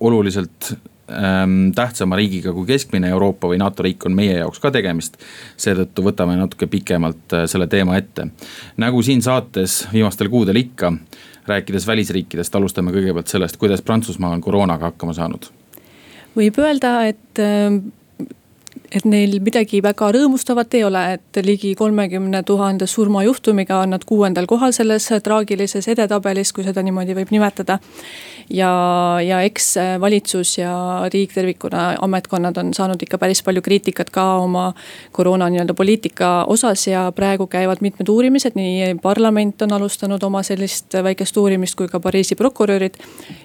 oluliselt 0.00 0.74
ähm, 1.12 1.70
tähtsama 1.74 2.16
riigiga 2.16 2.52
kui 2.52 2.66
keskmine 2.66 3.08
Euroopa 3.12 3.50
või 3.50 3.60
NATO 3.62 3.84
riik 3.86 4.06
on 4.06 4.16
meie 4.16 4.38
jaoks 4.38 4.60
ka 4.62 4.70
tegemist. 4.74 5.18
seetõttu 5.56 6.04
võtame 6.06 6.36
natuke 6.40 6.66
pikemalt 6.66 7.36
äh, 7.36 7.46
selle 7.46 7.66
teema 7.66 7.96
ette. 7.96 8.28
nagu 8.76 9.02
siin 9.02 9.22
saates 9.22 9.86
viimastel 9.92 10.28
kuudel 10.32 10.56
ikka, 10.56 10.92
rääkides 11.46 11.86
välisriikidest, 11.86 12.54
alustame 12.54 12.92
kõigepealt 12.92 13.28
sellest, 13.28 13.56
kuidas 13.56 13.82
Prantsusmaa 13.82 14.32
on 14.32 14.40
koroonaga 14.40 14.92
hakkama 14.92 15.12
saanud. 15.12 15.50
võib 16.36 16.58
öelda, 16.58 16.94
et 17.08 17.38
äh, 17.38 17.82
et 18.92 19.06
neil 19.08 19.38
midagi 19.44 19.80
väga 19.84 20.10
rõõmustavat 20.14 20.74
ei 20.76 20.84
ole, 20.84 21.02
et 21.16 21.40
ligi 21.44 21.72
kolmekümne 21.78 22.42
tuhande 22.46 22.86
surmajuhtumiga 22.86 23.80
on 23.82 23.94
nad 23.96 24.04
kuuendal 24.08 24.46
kohal 24.50 24.74
selles 24.76 25.08
traagilises 25.24 25.88
edetabelis, 25.88 26.52
kui 26.52 26.64
seda 26.66 26.84
niimoodi 26.84 27.16
võib 27.16 27.32
nimetada. 27.32 27.78
Ja, 28.52 28.70
ja 29.24 29.40
eks 29.42 29.74
valitsus 30.00 30.58
ja 30.58 30.72
riik 31.12 31.32
tervikuna, 31.34 31.96
ametkonnad 32.04 32.56
on 32.60 32.74
saanud 32.76 33.02
ikka 33.02 33.18
päris 33.18 33.42
palju 33.42 33.62
kriitikat 33.62 34.12
ka 34.14 34.26
oma 34.44 34.68
koroona 35.12 35.48
nii-öelda 35.50 35.74
poliitika 35.74 36.44
osas 36.52 36.86
ja 36.86 37.08
praegu 37.16 37.46
käivad 37.50 37.82
mitmed 37.82 38.08
uurimised, 38.08 38.54
nii 38.54 38.94
parlament 39.02 39.62
on 39.66 39.72
alustanud 39.72 40.22
oma 40.22 40.44
sellist 40.46 40.94
väikest 41.02 41.36
uurimist 41.36 41.78
kui 41.80 41.88
ka 41.88 42.00
Pariisi 42.00 42.34
prokurörid. 42.36 42.94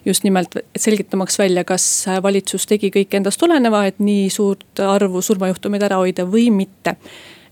just 0.06 0.24
nimelt 0.24 0.56
selgitamaks 0.78 1.40
välja, 1.40 1.64
kas 1.64 2.06
valitsus 2.24 2.68
tegi 2.68 2.92
kõik 2.92 3.18
endast 3.18 3.44
oleneva, 3.44 3.86
et 3.86 4.00
nii 4.00 4.30
suurt 4.30 4.80
arvu 4.80 5.22
surma 5.22 5.48
surmajuhtumeid 5.48 5.84
ära 5.88 6.02
hoida 6.02 6.26
või 6.26 6.50
mitte 6.52 6.98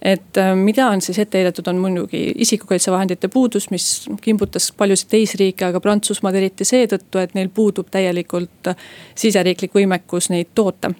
et 0.05 0.37
äh, 0.37 0.51
mida 0.55 0.89
on 0.93 1.01
siis 1.01 1.17
ette 1.19 1.39
heidetud, 1.41 1.67
on 1.71 1.79
muidugi 1.81 2.27
isikukaitsevahendite 2.45 3.29
puudus, 3.33 3.69
mis 3.73 3.87
kimbutas 4.21 4.69
paljusid 4.77 5.09
teisi 5.09 5.39
riike, 5.41 5.65
aga 5.65 5.81
Prantsusmaad 5.81 6.37
eriti 6.37 6.67
seetõttu, 6.67 7.21
et 7.21 7.33
neil 7.37 7.49
puudub 7.53 7.89
täielikult 7.91 8.75
siseriiklik 9.17 9.73
võimekus 9.73 10.29
neid 10.33 10.53
toota 10.55 10.93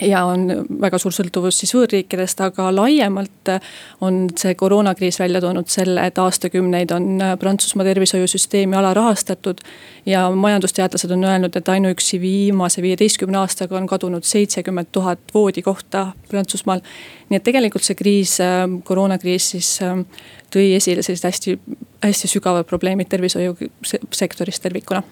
ja 0.00 0.24
on 0.24 0.46
väga 0.80 0.98
suur 0.98 1.14
sõltuvus 1.14 1.58
siis 1.60 1.72
võõrriikidest, 1.76 2.40
aga 2.44 2.68
laiemalt 2.74 3.50
on 4.04 4.26
see 4.38 4.54
koroonakriis 4.58 5.18
välja 5.20 5.40
toonud 5.40 5.68
selle, 5.72 6.06
et 6.06 6.18
aastakümneid 6.18 6.92
on 6.96 7.22
Prantsusmaa 7.40 7.86
tervishoiusüsteemi 7.86 8.76
alarahastatud. 8.76 9.60
ja 10.06 10.30
majandusteadlased 10.30 11.10
on 11.10 11.24
öelnud, 11.24 11.56
et 11.56 11.68
ainuüksi 11.68 12.20
viimase 12.20 12.82
viieteistkümne 12.82 13.38
aastaga 13.38 13.76
on 13.76 13.86
kadunud 13.86 14.24
seitsekümmend 14.24 14.86
tuhat 14.92 15.18
voodikohta 15.34 16.12
Prantsusmaal. 16.28 16.80
nii 17.28 17.36
et 17.36 17.44
tegelikult 17.44 17.84
see 17.84 17.94
kriis, 17.94 18.38
koroonakriis 18.84 19.50
siis 19.50 19.78
tõi 20.50 20.74
esile 20.76 21.02
sellised 21.02 21.28
hästi, 21.28 21.58
hästi 22.04 22.28
sügavad 22.28 22.66
probleemid 22.66 23.08
tervishoiusektoris 23.08 24.60
tervikuna 24.60 25.02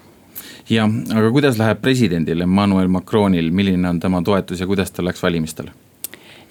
jah, 0.69 0.91
aga 1.15 1.31
kuidas 1.31 1.57
läheb 1.61 1.81
presidendil 1.81 2.41
Emmanuel 2.41 2.87
Macronil, 2.87 3.51
milline 3.51 3.89
on 3.89 3.99
tema 3.99 4.21
toetus 4.21 4.59
ja 4.59 4.67
kuidas 4.67 4.91
ta 4.91 5.05
läks 5.05 5.23
valimistele? 5.23 5.71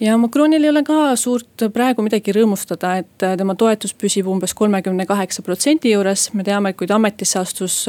ja 0.00 0.16
Macronil 0.18 0.64
ei 0.64 0.70
ole 0.70 0.82
ka 0.86 1.16
suurt 1.16 1.68
praegu 1.72 2.02
midagi 2.02 2.32
rõõmustada, 2.34 2.96
et 3.02 3.26
tema 3.38 3.54
toetus 3.54 3.94
püsib 3.94 4.28
umbes 4.30 4.54
kolmekümne 4.54 5.06
kaheksa 5.06 5.42
protsendi 5.42 5.94
juures, 5.94 6.30
me 6.34 6.44
teame, 6.46 6.72
et 6.72 6.78
kui 6.78 6.90
ta 6.90 6.98
ametisse 6.98 7.38
astus 7.38 7.84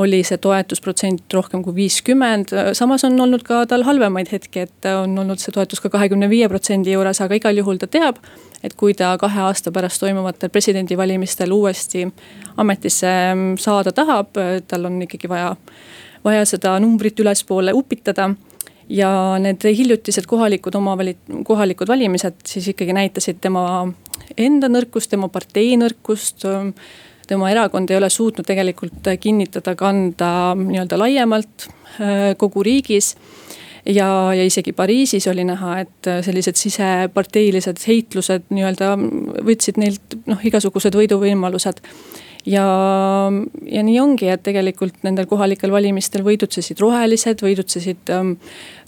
oli 0.00 0.22
see 0.24 0.38
toetusprotsent 0.40 1.34
rohkem 1.36 1.62
kui 1.64 1.74
viiskümmend, 1.76 2.54
samas 2.76 3.04
on 3.04 3.18
olnud 3.20 3.44
ka 3.46 3.62
tal 3.68 3.84
halvemaid 3.84 4.30
hetki, 4.32 4.64
et 4.66 4.88
on 4.94 5.18
olnud 5.22 5.40
see 5.42 5.52
toetus 5.54 5.82
ka 5.84 5.90
kahekümne 5.92 6.30
viie 6.30 6.48
protsendi 6.48 6.94
juures, 6.94 7.20
aga 7.20 7.36
igal 7.36 7.60
juhul 7.60 7.80
ta 7.80 7.90
teab. 7.90 8.22
et 8.60 8.74
kui 8.76 8.92
ta 8.92 9.14
kahe 9.16 9.40
aasta 9.40 9.70
pärast 9.72 10.02
toimuvatel 10.02 10.50
presidendivalimistel 10.52 11.52
uuesti 11.52 12.02
ametisse 12.60 13.08
saada 13.56 13.92
tahab, 13.96 14.36
tal 14.68 14.84
on 14.84 14.98
ikkagi 15.02 15.28
vaja, 15.28 15.54
vaja 16.24 16.44
seda 16.44 16.74
numbrit 16.80 17.20
ülespoole 17.24 17.72
upitada 17.72 18.28
ja 18.88 19.10
need 19.40 19.64
hiljutised 19.64 20.28
kohalikud 20.28 20.76
omavali-, 20.76 21.16
kohalikud 21.44 21.88
valimised 21.88 22.44
siis 22.44 22.68
ikkagi 22.74 22.92
näitasid 22.92 23.40
tema 23.40 23.64
enda 24.36 24.68
nõrkust, 24.68 25.08
tema 25.14 25.28
partei 25.32 25.72
nõrkust 25.80 26.44
tema 27.30 27.50
erakond 27.52 27.90
ei 27.90 27.98
ole 28.00 28.10
suutnud 28.10 28.46
tegelikult 28.46 29.12
kinnitada 29.20 29.76
kanda 29.78 30.30
nii-öelda 30.58 30.98
laiemalt 30.98 31.68
äh, 31.68 32.32
kogu 32.38 32.64
riigis. 32.66 33.14
Ja, 33.86 34.34
ja 34.36 34.44
isegi 34.44 34.74
Pariisis 34.76 35.24
oli 35.30 35.40
näha, 35.48 35.78
et 35.80 36.08
sellised 36.26 36.58
siseparteilised 36.60 37.80
heitlused 37.86 38.50
nii-öelda 38.52 38.90
võtsid 39.46 39.80
neilt 39.80 40.18
noh, 40.28 40.42
igasugused 40.44 40.98
võiduvõimalused 40.98 41.80
ja, 42.46 42.64
ja 43.66 43.82
nii 43.84 43.98
ongi, 44.00 44.28
et 44.32 44.42
tegelikult 44.46 45.02
nendel 45.06 45.28
kohalikel 45.30 45.72
valimistel 45.72 46.24
võidutsesid 46.26 46.80
rohelised, 46.80 47.42
võidutsesid 47.44 48.12
ähm, 48.14 48.32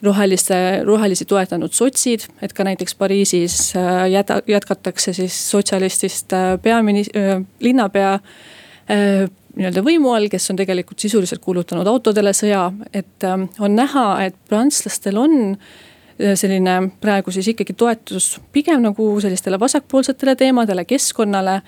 roheliste, 0.04 0.56
rohelisi 0.88 1.26
toetanud 1.28 1.74
sotsid. 1.76 2.28
et 2.42 2.52
ka 2.52 2.64
näiteks 2.64 2.94
Pariisis 2.94 3.76
äh, 3.76 4.08
jäda, 4.12 4.40
jätkatakse 4.46 5.12
siis 5.12 5.36
sotsialistist 5.50 6.32
äh, 6.32 6.56
peamini- 6.62 7.08
äh,, 7.16 7.44
linnapea 7.60 8.14
äh, 8.14 9.30
nii-öelda 9.56 9.84
võimu 9.84 10.12
all, 10.16 10.30
kes 10.32 10.50
on 10.50 10.58
tegelikult 10.60 11.02
sisuliselt 11.02 11.42
kuulutanud 11.44 11.88
autodele 11.88 12.32
sõja, 12.36 12.70
et 12.92 13.26
äh, 13.26 13.48
on 13.60 13.76
näha, 13.76 14.06
et 14.26 14.36
prantslastel 14.48 15.18
on 15.20 15.40
äh, 15.52 16.32
selline 16.38 16.78
praegu 17.02 17.34
siis 17.34 17.52
ikkagi 17.52 17.76
toetus 17.76 18.36
pigem 18.52 18.82
nagu 18.84 19.14
sellistele 19.20 19.60
vasakpoolsetele 19.60 20.36
teemadele, 20.40 20.86
keskkonnale 20.88 21.60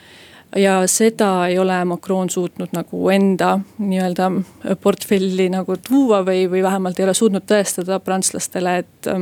ja 0.56 0.86
seda 0.86 1.46
ei 1.48 1.58
ole 1.58 1.84
Macron 1.84 2.30
suutnud 2.30 2.72
nagu 2.72 3.08
enda 3.10 3.58
nii-öelda 3.78 4.30
portfelli 4.82 5.48
nagu 5.52 5.76
tuua 5.88 6.22
või, 6.26 6.46
või 6.50 6.62
vähemalt 6.62 6.98
ei 6.98 7.08
ole 7.08 7.14
suutnud 7.14 7.46
tõestada 7.48 8.00
prantslastele, 8.00 8.78
et 8.78 9.14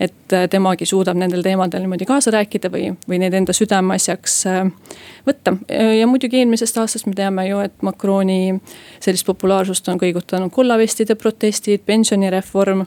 et 0.00 0.34
temagi 0.50 0.84
suudab 0.84 1.16
nendel 1.16 1.40
teemadel 1.40 1.80
niimoodi 1.80 2.04
kaasa 2.04 2.30
rääkida 2.34 2.68
või, 2.72 2.90
või 3.08 3.16
neid 3.22 3.34
enda 3.34 3.54
südameasjaks 3.56 4.34
võtta. 5.26 5.54
ja 5.98 6.06
muidugi 6.06 6.42
eelmisest 6.42 6.76
aastast 6.82 7.08
me 7.08 7.14
teame 7.16 7.46
ju, 7.48 7.62
et 7.64 7.80
Macroni 7.82 8.58
sellist 9.00 9.26
populaarsust 9.26 9.88
on 9.88 10.00
kõigutanud 10.02 10.52
kollavestide 10.52 11.16
protestid, 11.16 11.86
pensionireform. 11.88 12.84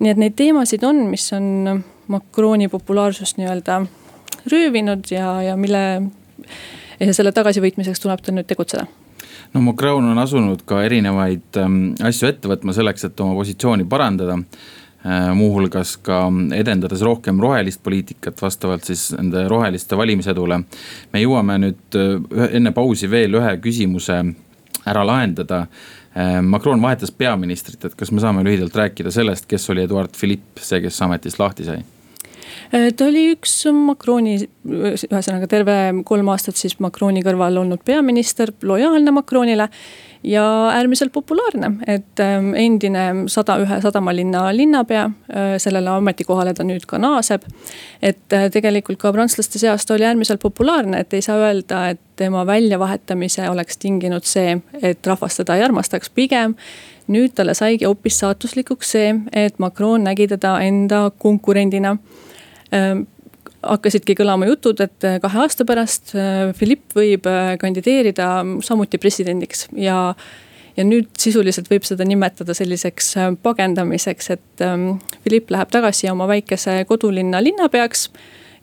nii 0.00 0.10
et 0.10 0.18
neid 0.24 0.34
teemasid 0.34 0.82
on, 0.82 1.04
mis 1.12 1.30
on 1.32 1.84
Macroni 2.08 2.68
populaarsust 2.68 3.38
nii-öelda 3.38 3.84
röövinud 4.50 5.06
ja, 5.14 5.42
ja 5.42 5.56
mille 5.56 5.84
selle 7.12 7.32
tagasivõitmiseks 7.32 8.02
tuleb 8.02 8.24
tal 8.24 8.38
nüüd 8.38 8.48
tegutseda 8.48 8.86
no 9.52 9.60
Macron 9.60 10.04
on 10.04 10.18
asunud 10.18 10.62
ka 10.68 10.82
erinevaid 10.86 11.60
ähm, 11.60 11.78
asju 12.04 12.28
ette 12.30 12.50
võtma 12.50 12.74
selleks, 12.76 13.08
et 13.08 13.20
oma 13.24 13.36
positsiooni 13.38 13.86
parandada 13.88 14.38
äh,. 14.38 15.30
muuhulgas 15.34 15.96
ka 16.04 16.24
edendades 16.56 17.02
rohkem 17.06 17.40
rohelist 17.40 17.82
poliitikat 17.82 18.42
vastavalt 18.42 18.88
siis 18.88 19.10
nende 19.16 19.46
roheliste 19.48 19.96
valimisedule. 19.96 20.62
me 21.12 21.22
jõuame 21.22 21.58
nüüd 21.66 21.98
äh, 21.98 22.48
enne 22.50 22.74
pausi 22.76 23.10
veel 23.10 23.38
ühe 23.40 23.56
küsimuse 23.62 24.22
ära 24.86 25.06
lahendada 25.06 25.66
äh,. 26.14 26.40
Macron 26.42 26.82
vahetas 26.82 27.10
peaministrit, 27.10 27.84
et 27.84 27.94
kas 27.94 28.12
me 28.12 28.20
saame 28.20 28.44
lühidalt 28.44 28.74
rääkida 28.74 29.10
sellest, 29.14 29.46
kes 29.46 29.70
oli 29.70 29.86
Eduard 29.86 30.16
Philippe, 30.18 30.60
see, 30.60 30.82
kes 30.82 31.02
ametist 31.06 31.38
lahti 31.38 31.68
sai 31.68 31.84
ta 32.70 33.06
oli 33.08 33.28
üks 33.34 33.54
Macroni, 33.72 34.36
ühesõnaga 34.68 35.48
terve 35.50 35.78
kolm 36.08 36.28
aastat 36.32 36.60
siis 36.60 36.78
Macroni 36.82 37.22
kõrval 37.26 37.60
olnud 37.62 37.82
peaminister, 37.86 38.52
lojaalne 38.62 39.14
Macronile 39.14 39.68
ja 40.22 40.68
äärmiselt 40.74 41.12
populaarne, 41.12 41.70
et 41.86 42.20
ähm, 42.20 42.50
endine 42.54 43.04
sada 43.30 43.58
ühe 43.62 43.80
sadamalinna 43.82 44.48
linnapea, 44.56 45.04
äh, 45.30 45.54
sellele 45.62 45.92
ametikohale 45.94 46.54
ta 46.54 46.66
nüüd 46.66 46.86
ka 46.86 46.98
naaseb. 46.98 47.46
et 48.02 48.32
äh, 48.32 48.50
tegelikult 48.50 48.98
ka 48.98 49.12
prantslaste 49.12 49.58
seas 49.58 49.86
ta 49.86 49.94
oli 49.94 50.04
äärmiselt 50.04 50.42
populaarne, 50.42 51.00
et 51.00 51.14
ei 51.14 51.22
saa 51.22 51.38
öelda, 51.38 51.88
et 51.90 52.00
tema 52.16 52.46
väljavahetamise 52.46 53.50
oleks 53.50 53.78
tinginud 53.78 54.26
see, 54.26 54.58
et 54.82 55.06
rahvas 55.06 55.36
teda 55.36 55.56
ei 55.56 55.62
armastaks, 55.62 56.10
pigem 56.10 56.56
nüüd 57.08 57.32
talle 57.34 57.54
saigi 57.54 57.86
hoopis 57.86 58.18
saatuslikuks 58.18 58.90
see, 58.96 59.14
et 59.32 59.58
Macron 59.58 60.04
nägi 60.04 60.28
teda 60.28 60.58
enda 60.60 61.10
konkurendina 61.18 61.96
hakkasidki 63.62 64.14
kõlama 64.18 64.48
jutud, 64.48 64.80
et 64.84 65.06
äh, 65.06 65.18
kahe 65.22 65.40
aasta 65.42 65.66
pärast 65.68 66.14
äh, 66.16 66.50
Philipp 66.58 66.94
võib 66.96 67.26
äh, 67.28 67.54
kandideerida 67.60 68.28
samuti 68.64 69.00
presidendiks 69.02 69.66
ja. 69.76 70.14
ja 70.76 70.86
nüüd 70.86 71.10
sisuliselt 71.18 71.70
võib 71.70 71.86
seda 71.88 72.06
nimetada 72.06 72.54
selliseks 72.54 73.14
pagendamiseks, 73.42 74.30
et 74.36 74.64
ähm, 74.64 75.00
Philipp 75.24 75.50
läheb 75.50 75.72
tagasi 75.74 76.10
oma 76.12 76.28
väikese 76.30 76.84
kodulinna 76.88 77.42
linnapeaks 77.42 78.08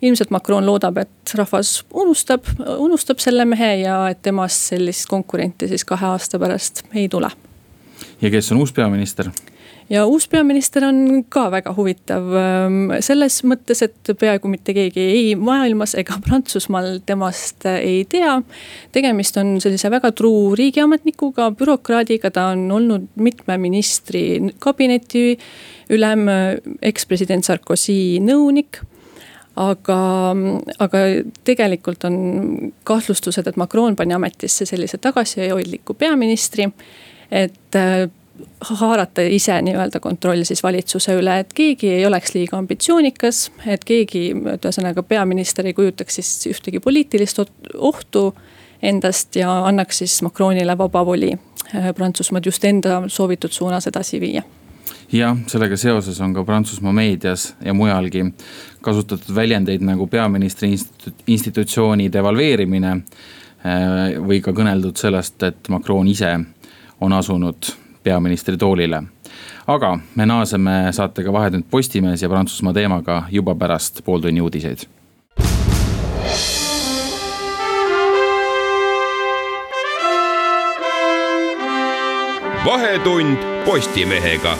ilmselt 0.04 0.32
Macron 0.32 0.64
loodab, 0.66 0.98
et 1.00 1.34
rahvas 1.36 1.78
unustab, 1.92 2.48
unustab 2.76 3.20
selle 3.20 3.46
mehe 3.48 3.70
ja 3.82 3.98
et 4.12 4.20
temast 4.24 4.72
sellist 4.72 5.08
konkurenti 5.08 5.68
siis 5.68 5.84
kahe 5.88 6.08
aasta 6.12 6.40
pärast 6.40 6.84
ei 6.94 7.08
tule. 7.12 7.30
ja 8.22 8.32
kes 8.32 8.52
on 8.52 8.64
uus 8.64 8.72
peaminister? 8.72 9.28
Ja 9.90 10.06
uus 10.06 10.26
peaminister 10.28 10.84
on 10.84 11.24
ka 11.28 11.46
väga 11.52 11.72
huvitav 11.76 12.32
ähm, 12.38 12.80
selles 13.04 13.38
mõttes, 13.46 13.82
et 13.86 14.10
peaaegu 14.18 14.50
mitte 14.50 14.74
keegi 14.76 15.04
ei 15.12 15.28
maailmas 15.38 15.94
ega 15.98 16.18
Prantsusmaal 16.24 17.00
temast 17.06 17.68
ei 17.70 18.04
tea. 18.10 18.40
tegemist 18.92 19.36
on 19.42 19.56
sellise 19.62 19.90
väga 19.92 20.12
truu 20.16 20.54
riigiametnikuga, 20.58 21.50
bürokraadiga, 21.58 22.30
ta 22.30 22.50
on 22.54 22.66
olnud 22.72 23.08
mitme 23.16 23.58
ministri 23.62 24.52
kabineti 24.58 25.38
ülem, 25.94 26.26
ekspresident 26.82 27.46
Sarkozy 27.46 28.18
nõunik 28.24 28.82
aga, 29.56 29.98
aga 30.82 31.02
tegelikult 31.46 32.04
on 32.08 32.16
kahtlustused, 32.88 33.46
et 33.46 33.58
Macron 33.60 33.96
pani 33.96 34.16
ametisse 34.16 34.66
sellise 34.68 34.98
tagasihoidliku 34.98 35.94
peaministri. 35.94 36.68
et 37.30 37.76
haarata 38.60 39.22
ise 39.22 39.56
nii-öelda 39.62 40.00
kontroll 40.00 40.44
siis 40.44 40.62
valitsuse 40.62 41.14
üle, 41.18 41.38
et 41.42 41.52
keegi 41.56 41.90
ei 41.98 42.06
oleks 42.06 42.34
liiga 42.34 42.58
ambitsioonikas, 42.58 43.50
et 43.66 43.84
keegi, 43.84 44.28
ühesõnaga 44.56 45.02
peaminister 45.02 45.66
ei 45.66 45.74
kujutaks 45.76 46.20
siis 46.20 46.32
ühtegi 46.50 46.80
poliitilist 46.80 47.40
ohtu 47.78 48.28
endast 48.82 49.36
ja 49.36 49.52
annaks 49.66 50.02
siis 50.02 50.20
Macronile 50.22 50.78
vaba 50.78 51.06
voli 51.06 51.32
äh, 51.32 51.94
Prantsusmaad 51.94 52.46
just 52.46 52.64
enda 52.64 53.02
soovitud 53.08 53.52
suunas 53.52 53.86
edasi 53.86 54.20
viia 54.20 54.42
jah, 55.12 55.36
sellega 55.46 55.76
seoses 55.76 56.20
on 56.20 56.34
ka 56.34 56.44
Prantsusmaa 56.44 56.92
meedias 56.92 57.54
ja 57.64 57.74
mujalgi 57.74 58.24
kasutatud 58.80 59.34
väljendeid 59.34 59.82
nagu 59.84 60.06
peaministri 60.06 60.70
institu 60.70 61.10
institutsiooni 61.26 62.12
devalveerimine. 62.12 63.00
Äh, 63.66 64.18
või 64.22 64.38
ka 64.44 64.52
kõneldud 64.54 64.98
sellest, 65.00 65.42
et 65.42 65.68
Macron 65.72 66.06
ise 66.06 66.36
on 67.00 67.12
asunud 67.16 67.72
peaministri 68.06 68.56
toolile. 68.56 69.02
aga 69.66 69.98
me 70.14 70.26
naaseme 70.26 70.76
saatega 70.90 71.32
Vahetund 71.32 71.64
Postimees 71.70 72.22
ja 72.22 72.28
Prantsusmaa 72.28 72.72
teemaga 72.72 73.24
juba 73.30 73.54
pärast 73.54 74.04
pooltunni 74.04 74.40
uudiseid 74.40 74.86
vahetund 82.66 83.38
Postimehega. 83.64 84.56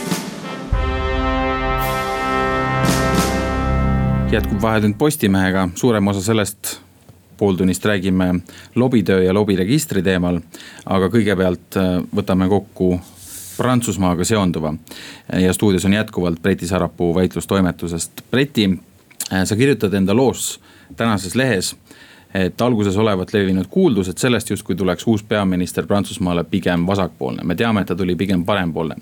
jätkub 4.31 4.61
Vahetund 4.61 4.95
Postimehega, 4.97 5.69
suurem 5.75 6.07
osa 6.07 6.21
sellest 6.21 6.79
pooltunnist 7.37 7.85
räägime 7.85 8.35
lobitöö 8.75 9.23
ja 9.23 9.33
lobiregistri 9.33 10.01
teemal. 10.03 10.39
aga 10.85 11.07
kõigepealt 11.07 11.77
äh, 11.77 12.01
võtame 12.15 12.47
kokku 12.49 12.99
Prantsusmaaga 13.57 14.23
seonduva. 14.23 14.73
ja 15.41 15.53
stuudios 15.53 15.85
on 15.85 15.93
jätkuvalt 15.93 16.41
Breti 16.41 16.67
Sarapuu 16.67 17.15
väitlustoimetusest. 17.15 18.11
Breti, 18.31 18.79
sa 19.43 19.55
kirjutad 19.55 19.93
enda 19.93 20.15
loos 20.15 20.59
tänases 20.95 21.35
lehes, 21.35 21.75
et 22.33 22.61
alguses 22.61 22.97
olevat 22.97 23.33
levinud 23.33 23.65
kuuldused 23.69 24.17
sellest, 24.17 24.49
justkui 24.49 24.75
tuleks 24.75 25.07
uus 25.07 25.23
peaminister 25.23 25.87
Prantsusmaale 25.87 26.43
pigem 26.43 26.87
vasakpoolne. 26.87 27.43
me 27.43 27.55
teame, 27.55 27.81
et 27.81 27.87
ta 27.87 27.95
tuli 27.95 28.15
pigem 28.15 28.45
parempoolne. 28.45 28.95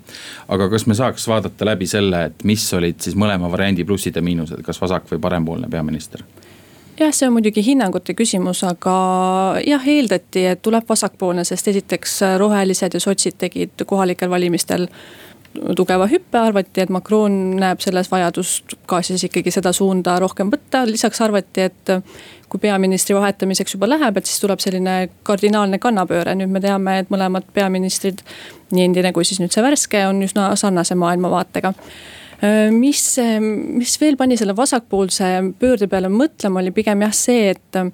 aga 0.47 0.69
kas 0.69 0.87
me 0.87 0.93
saaks 0.93 1.27
vaadata 1.27 1.65
läbi 1.65 1.87
selle, 1.87 2.25
et 2.25 2.43
mis 2.43 2.73
olid 2.73 2.99
siis 2.99 3.15
mõlema 3.15 3.51
variandi 3.51 3.83
plussid 3.83 4.15
ja 4.15 4.21
miinused, 4.21 4.61
kas 4.61 4.81
vasak 4.81 5.11
või 5.11 5.19
parempoolne 5.19 5.67
peaminister? 5.69 6.23
Jah, 6.99 7.11
see 7.11 7.27
on 7.27 7.35
muidugi 7.35 7.63
hinnangute 7.65 8.15
küsimus, 8.17 8.63
aga 8.67 8.95
jah, 9.65 9.87
eeldati, 9.95 10.45
et 10.53 10.63
tuleb 10.65 10.87
vasakpoolne, 10.89 11.45
sest 11.47 11.67
esiteks 11.73 12.19
rohelised 12.41 12.95
ja 12.95 13.03
sotsid 13.03 13.39
tegid 13.41 13.85
kohalikel 13.87 14.29
valimistel 14.29 14.87
tugeva 15.75 16.07
hüppe, 16.11 16.39
arvati, 16.39 16.81
et 16.83 16.91
Macron 16.91 17.35
näeb 17.59 17.79
selles 17.83 18.09
vajadust 18.11 18.75
ka 18.89 18.99
siis 19.05 19.23
ikkagi 19.23 19.53
seda 19.55 19.71
suunda 19.75 20.17
rohkem 20.19 20.51
võtta, 20.51 20.83
lisaks 20.89 21.21
arvati, 21.23 21.69
et 21.69 21.93
kui 22.51 22.59
peaministri 22.61 23.15
vahetamiseks 23.15 23.77
juba 23.77 23.89
läheb, 23.89 24.17
et 24.17 24.27
siis 24.27 24.41
tuleb 24.43 24.59
selline 24.63 24.97
kardinaalne 25.27 25.79
kannapööre, 25.79 26.35
nüüd 26.35 26.51
me 26.51 26.61
teame, 26.63 26.99
et 27.01 27.13
mõlemad 27.13 27.47
peaministrid, 27.55 28.21
nii 28.75 28.89
endine 28.89 29.13
kui 29.15 29.27
siis 29.27 29.39
nüüd 29.39 29.55
see 29.55 29.63
värske, 29.63 30.03
on 30.09 30.21
üsna 30.27 30.51
sarnase 30.59 30.97
maailmavaatega. 30.99 31.71
Äh, 31.71 32.24
mis, 32.71 33.01
mis 33.79 33.95
veel 34.01 34.17
pani 34.19 34.37
selle 34.37 34.55
vasakpoolse 34.57 35.31
pöörde 35.59 35.87
peale 35.91 36.09
mõtlema, 36.11 36.61
oli 36.61 36.73
pigem 36.75 37.05
jah 37.05 37.13
see, 37.15 37.49
et 37.55 37.79
äh, 37.79 37.91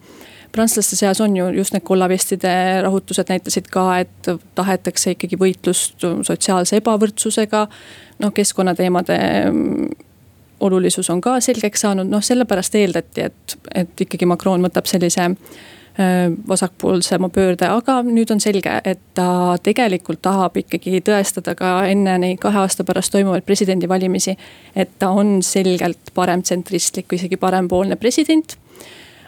prantslaste 0.52 0.96
seas 0.96 1.22
on 1.22 1.36
ju 1.38 1.50
just 1.56 1.74
need 1.74 1.86
kollavestide 1.88 2.54
rahutused 2.84 3.30
näitasid 3.32 3.70
ka, 3.72 3.86
et 4.04 4.32
tahetakse 4.56 5.16
ikkagi 5.16 5.40
võitlust 5.40 6.06
sotsiaalse 6.28 6.82
ebavõrdsusega. 6.82 7.68
noh, 8.22 8.34
keskkonnateemade 8.34 9.20
mm, 9.52 9.92
olulisus 10.62 11.10
on 11.10 11.22
ka 11.22 11.40
selgeks 11.42 11.86
saanud, 11.88 12.10
noh 12.10 12.22
sellepärast 12.22 12.76
eeldati, 12.76 13.30
et, 13.30 13.58
et 13.76 14.04
ikkagi 14.06 14.28
Macron 14.30 14.62
võtab 14.62 14.90
sellise 14.90 15.32
Äh, 15.32 15.81
vasakpoolsema 16.48 17.30
pöörde, 17.34 17.68
aga 17.70 18.00
nüüd 18.06 18.32
on 18.34 18.40
selge, 18.44 18.74
et 18.86 19.02
ta 19.18 19.58
tegelikult 19.64 20.22
tahab 20.22 20.58
ikkagi 20.62 21.02
tõestada 21.06 21.56
ka 21.58 21.74
enne 21.90 22.18
neid 22.22 22.42
kahe 22.42 22.64
aasta 22.64 22.86
pärast 22.88 23.14
toimuvaid 23.16 23.46
presidendivalimisi. 23.48 24.38
et 24.76 24.90
ta 25.00 25.10
on 25.10 25.42
selgelt 25.44 26.14
paremtsentristlik 26.14 27.12
või 27.12 27.22
isegi 27.22 27.38
parempoolne 27.38 27.96
president 27.96 28.58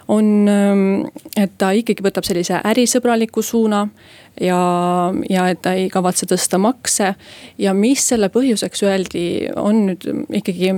on, 0.07 0.47
ähm, 0.47 1.05
et 1.38 1.51
ta 1.57 1.71
ikkagi 1.71 2.03
võtab 2.03 2.25
sellise 2.27 2.59
ärisõbraliku 2.63 3.43
suuna 3.43 3.88
ja, 4.41 4.59
ja 5.29 5.47
et 5.51 5.62
ta 5.63 5.73
ei 5.77 5.89
kavatse 5.89 6.27
tõsta 6.29 6.59
makse. 6.59 7.13
ja 7.57 7.73
mis 7.73 8.07
selle 8.07 8.29
põhjuseks 8.33 8.83
öeldi, 8.83 9.25
on 9.55 9.86
nüüd 9.88 10.07
ikkagi, 10.41 10.73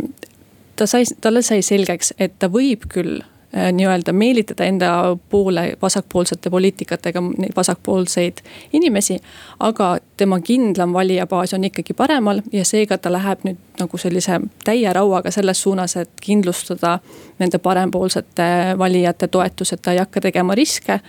ta 0.76 0.88
sai, 0.90 1.06
talle 1.22 1.42
sai 1.42 1.62
selgeks, 1.66 2.14
et 2.20 2.38
ta 2.40 2.50
võib 2.52 2.86
küll 2.92 3.22
äh, 3.22 3.35
nii-öelda 3.72 4.14
meelitada 4.14 4.66
enda 4.66 5.18
poole 5.30 5.78
vasakpoolsete 5.82 6.50
poliitikatega 6.50 7.22
neid 7.22 7.52
vasakpoolseid 7.56 8.38
inimesi. 8.74 9.20
aga 9.60 9.98
tema 10.18 10.40
kindlam 10.40 10.94
valijabaas 10.94 11.54
on 11.54 11.64
ikkagi 11.64 11.94
paremal 11.94 12.42
ja 12.52 12.66
seega 12.66 12.98
ta 12.98 13.12
läheb 13.12 13.40
nüüd 13.44 13.58
nagu 13.80 13.98
sellise 13.98 14.40
täie 14.64 14.94
rauaga 14.94 15.32
selles 15.32 15.62
suunas, 15.62 15.96
et 15.96 16.10
kindlustada 16.22 17.00
nende 17.40 17.58
parempoolsete 17.58 18.76
valijate 18.78 19.28
toetus, 19.28 19.74
et 19.74 19.82
ta 19.82 19.92
ei 19.92 20.04
hakka 20.04 20.22
tegema 20.22 20.56
riske. 20.56 21.00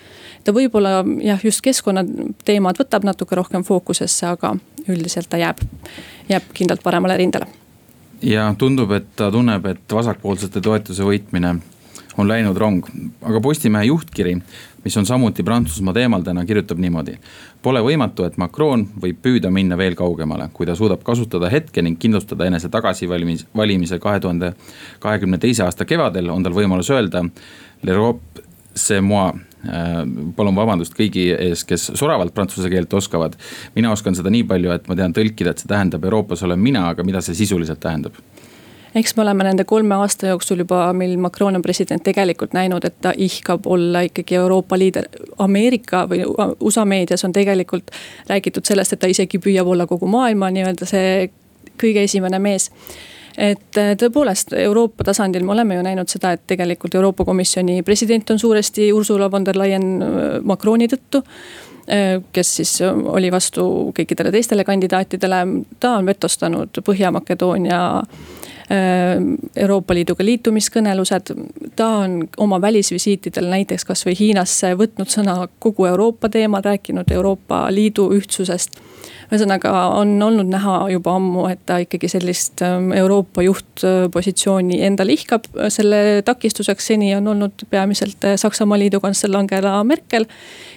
ta 0.45 0.53
võib-olla 0.53 1.05
jah, 1.23 1.45
just 1.45 1.61
keskkonnateemad 1.61 2.79
võtab 2.79 3.05
natuke 3.05 3.35
rohkem 3.35 3.65
fookusesse, 3.65 4.27
aga 4.27 4.57
üldiselt 4.89 5.29
ta 5.29 5.37
jääb, 5.37 5.63
jääb 6.29 6.43
kindlalt 6.55 6.83
paremale 6.83 7.17
rindele 7.17 7.47
ja 8.23 8.55
tundub, 8.59 8.91
et 8.91 9.17
ta 9.17 9.31
tunneb, 9.31 9.67
et 9.67 9.93
vasakpoolsete 9.93 10.61
toetuse 10.61 11.05
võitmine 11.05 11.57
on 12.17 12.29
läinud 12.29 12.57
rong, 12.57 12.87
aga 13.23 13.41
Postimehe 13.41 13.89
juhtkiri, 13.89 14.37
mis 14.85 14.97
on 14.97 15.07
samuti 15.07 15.45
Prantsusmaa 15.45 15.95
teemal 15.95 16.23
täna, 16.27 16.45
kirjutab 16.49 16.81
niimoodi. 16.83 17.17
Pole 17.63 17.83
võimatu, 17.85 18.27
et 18.27 18.39
Macron 18.41 18.87
võib 19.03 19.19
püüda 19.23 19.51
minna 19.51 19.77
veel 19.77 19.97
kaugemale, 19.99 20.49
kui 20.53 20.67
ta 20.67 20.77
suudab 20.79 21.03
kasutada 21.05 21.51
hetke 21.53 21.83
ning 21.83 21.99
kindlustada 22.01 22.47
enese 22.47 22.71
tagasivalimis, 22.73 23.47
valimise 23.57 23.99
kahe 24.03 24.21
tuhande 24.21 24.55
kahekümne 25.03 25.39
teise 25.43 25.67
aasta 25.67 25.85
kevadel, 25.85 26.31
on 26.31 26.47
tal 26.47 26.57
võimalus 26.57 26.91
öelda. 26.95 27.25
L'Europe, 27.83 28.45
c'est 28.75 29.01
moi 29.01 29.33
Äh, 29.67 30.03
palun 30.37 30.55
vabandust 30.55 30.95
kõigi 30.95 31.31
ees, 31.33 31.65
kes 31.67 31.89
soravalt 31.99 32.35
prantsuse 32.35 32.69
keelt 32.71 32.93
oskavad. 32.95 33.35
mina 33.75 33.91
oskan 33.91 34.15
seda 34.15 34.31
nii 34.31 34.45
palju, 34.47 34.71
et 34.71 34.89
ma 34.89 34.95
tean 34.95 35.15
tõlkida, 35.17 35.51
et 35.51 35.59
see 35.59 35.69
tähendab 35.71 36.05
Euroopas 36.05 36.43
olen 36.47 36.61
mina, 36.61 36.89
aga 36.91 37.03
mida 37.03 37.21
see 37.21 37.35
sisuliselt 37.35 37.81
tähendab? 37.81 38.15
Eks 38.95 39.17
me 39.17 39.23
oleme 39.23 39.45
nende 39.45 39.65
kolme 39.65 39.95
aasta 39.95 40.31
jooksul 40.31 40.63
juba, 40.65 40.93
mil 40.93 41.17
Macron 41.19 41.57
on 41.57 41.63
president, 41.63 42.03
tegelikult 42.03 42.53
näinud, 42.57 42.85
et 42.85 43.01
ta 43.01 43.13
ihkab 43.17 43.67
olla 43.67 44.01
ikkagi 44.07 44.35
Euroopa 44.35 44.79
liider. 44.79 45.09
Ameerika 45.39 46.07
või 46.11 46.23
USA 46.61 46.85
meedias 46.85 47.25
on 47.25 47.33
tegelikult 47.33 47.91
räägitud 48.29 48.65
sellest, 48.65 48.93
et 48.93 49.01
ta 49.01 49.11
isegi 49.11 49.39
püüab 49.43 49.67
olla 49.67 49.87
kogu 49.87 50.07
maailma 50.07 50.51
nii-öelda 50.51 50.89
see 50.89 51.29
kõige 51.77 52.07
esimene 52.07 52.39
mees 52.39 52.71
et 53.37 53.79
äh, 53.79 53.93
tõepoolest 54.01 54.55
Euroopa 54.57 55.05
tasandil 55.05 55.45
me 55.45 55.53
oleme 55.53 55.77
ju 55.77 55.85
näinud 55.85 56.09
seda, 56.09 56.33
et 56.37 56.47
tegelikult 56.49 56.95
Euroopa 56.97 57.25
Komisjoni 57.29 57.83
president 57.85 58.31
on 58.33 58.39
suuresti 58.41 58.89
Ursula 58.93 59.31
von 59.31 59.45
der 59.45 59.59
Leyen 59.59 60.03
äh, 60.03 60.25
Macroni 60.45 60.89
tõttu 60.89 61.21
äh, 61.21 62.23
kes 62.33 62.55
siis 62.61 62.73
oli 62.87 63.31
vastu 63.33 63.67
kõikidele 63.97 64.33
teistele 64.33 64.65
kandidaatidele, 64.65 65.43
ta 65.81 65.97
on 66.01 66.09
vetostanud 66.09 66.81
Põhja-Makedoonia 66.87 67.81
Euroopa 69.57 69.95
Liiduga 69.95 70.25
liitumiskõnelused. 70.25 71.35
ta 71.77 71.89
on 71.89 72.29
oma 72.37 72.61
välisvisiitidel 72.61 73.47
näiteks 73.51 73.85
kasvõi 73.85 74.17
Hiinasse 74.19 74.75
võtnud 74.75 75.07
sõna 75.13 75.49
kogu 75.59 75.87
Euroopa 75.87 76.29
teemal, 76.29 76.65
rääkinud 76.65 77.11
Euroopa 77.11 77.67
Liidu 77.71 78.11
ühtsusest 78.11 78.81
ühesõnaga 79.27 79.73
on 79.99 80.15
olnud 80.23 80.49
näha 80.51 80.77
juba 80.93 81.17
ammu, 81.19 81.47
et 81.51 81.63
ta 81.67 81.81
ikkagi 81.83 82.09
sellist 82.11 82.63
ähm, 82.63 82.93
Euroopa 82.95 83.43
juhtpositsiooni 83.43 84.83
endale 84.87 85.17
ihkab. 85.17 85.49
selle 85.69 86.23
takistuseks 86.25 86.87
seni 86.93 87.15
on 87.17 87.29
olnud 87.35 87.67
peamiselt 87.71 88.25
äh, 88.25 88.37
Saksamaa 88.39 88.79
liidukantsler 88.79 89.37
Angela 89.37 89.83
Merkel. 89.85 90.27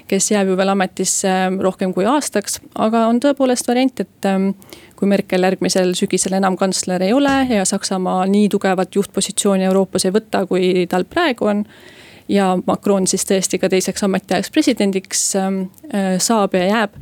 kes 0.09 0.31
jääb 0.31 0.47
ju 0.49 0.57
veel 0.57 0.73
ametisse 0.73 1.29
ähm, 1.29 1.59
rohkem 1.61 1.93
kui 1.93 2.05
aastaks, 2.09 2.59
aga 2.75 3.05
on 3.07 3.19
tõepoolest 3.21 3.67
variant, 3.69 3.99
et 3.99 4.25
ähm, 4.25 4.51
kui 4.97 5.07
Merkel 5.07 5.45
järgmisel 5.45 5.93
sügisel 5.93 6.33
enam 6.33 6.57
kantsler 6.57 7.03
ei 7.05 7.13
ole 7.13 7.45
ja 7.49 7.65
Saksamaa 7.65 8.25
nii 8.25 8.49
tugevat 8.49 8.95
juhtpositsiooni 8.95 9.69
Euroopas 9.69 10.09
ei 10.09 10.15
võta, 10.15 10.45
kui 10.49 10.87
tal 10.89 11.05
praegu 11.05 11.53
on 11.53 11.65
ja 12.29 12.55
Macron 12.65 13.07
siis 13.07 13.25
tõesti 13.29 13.61
ka 13.61 13.69
teiseks 13.69 14.03
ametiajaks 14.05 14.51
presidendiks 14.53 15.35
äh, 15.37 16.17
saab 16.17 16.57
ja 16.57 16.65
jääb 16.65 16.97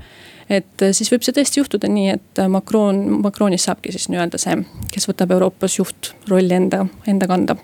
et 0.49 0.83
äh, 0.83 0.93
siis 0.95 1.11
võib 1.11 1.25
see 1.25 1.35
tõesti 1.35 1.61
juhtuda 1.61 1.89
nii, 1.91 2.11
et 2.17 2.43
äh, 2.43 2.51
Macron, 2.51 2.99
Macronist 3.23 3.67
saabki 3.67 3.91
siis 3.95 4.09
nii-öelda 4.13 4.39
see, 4.41 4.59
kes 4.93 5.09
võtab 5.09 5.33
Euroopas 5.35 5.79
juhtrolli 5.79 6.55
enda, 6.57 6.85
enda 7.07 7.27
kanda 7.27 7.57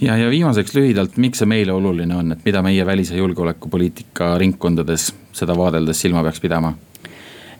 ja, 0.00 0.16
ja 0.16 0.30
viimaseks 0.30 0.74
lühidalt, 0.76 1.16
miks 1.22 1.42
see 1.42 1.50
meile 1.50 1.72
oluline 1.76 2.16
on, 2.16 2.32
et 2.32 2.44
mida 2.44 2.62
meie 2.62 2.86
välis- 2.86 3.12
ja 3.12 3.20
julgeolekupoliitika 3.20 4.36
ringkondades 4.38 5.12
seda 5.36 5.56
vaadeldes 5.56 6.00
silma 6.00 6.24
peaks 6.26 6.42
pidama? 6.42 6.74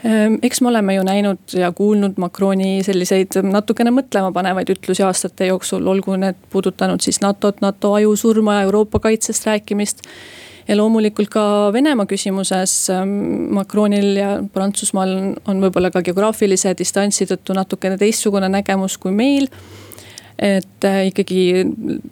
Ehm, 0.04 0.36
eks 0.42 0.60
me 0.60 0.68
oleme 0.68 0.94
ju 0.94 1.04
näinud 1.06 1.56
ja 1.56 1.72
kuulnud 1.72 2.18
Macroni 2.20 2.82
selliseid 2.84 3.38
natukene 3.42 3.90
mõtlema 3.94 4.32
panevaid 4.32 4.70
ütlusi 4.76 5.04
aastate 5.06 5.48
jooksul, 5.50 5.86
olgu 5.86 6.18
need 6.20 6.38
puudutanud 6.52 7.00
siis 7.00 7.22
NATO-t, 7.24 7.62
NATO 7.64 7.94
ajusurma 7.96 8.58
ja 8.58 8.66
Euroopa 8.68 9.00
kaitsest 9.08 9.46
rääkimist 9.46 10.04
ja 10.68 10.76
loomulikult 10.76 11.30
ka 11.30 11.42
Venemaa 11.72 12.06
küsimuses 12.10 12.74
ähm, 12.90 13.16
Macronil 13.54 14.16
ja 14.18 14.30
Prantsusmaal 14.52 15.16
on 15.46 15.62
võib-olla 15.62 15.92
ka 15.94 16.02
geograafilise 16.06 16.74
distantsi 16.78 17.26
tõttu 17.30 17.56
natukene 17.56 17.98
teistsugune 18.00 18.50
nägemus 18.52 18.98
kui 18.98 19.14
meil 19.14 19.48
et 20.38 20.84
äh, 20.84 21.06
ikkagi 21.10 21.66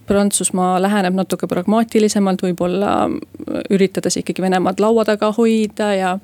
Prantsusmaa 0.07 0.79
läheneb 0.83 1.17
natuke 1.19 1.49
pragmaatilisemalt, 1.51 2.47
võib-olla 2.47 2.95
üritades 3.75 4.17
ikkagi 4.23 4.43
Venemaad 4.43 4.81
laua 4.81 5.05
taga 5.05 5.33
hoida 5.37 5.90
ja 5.95 6.14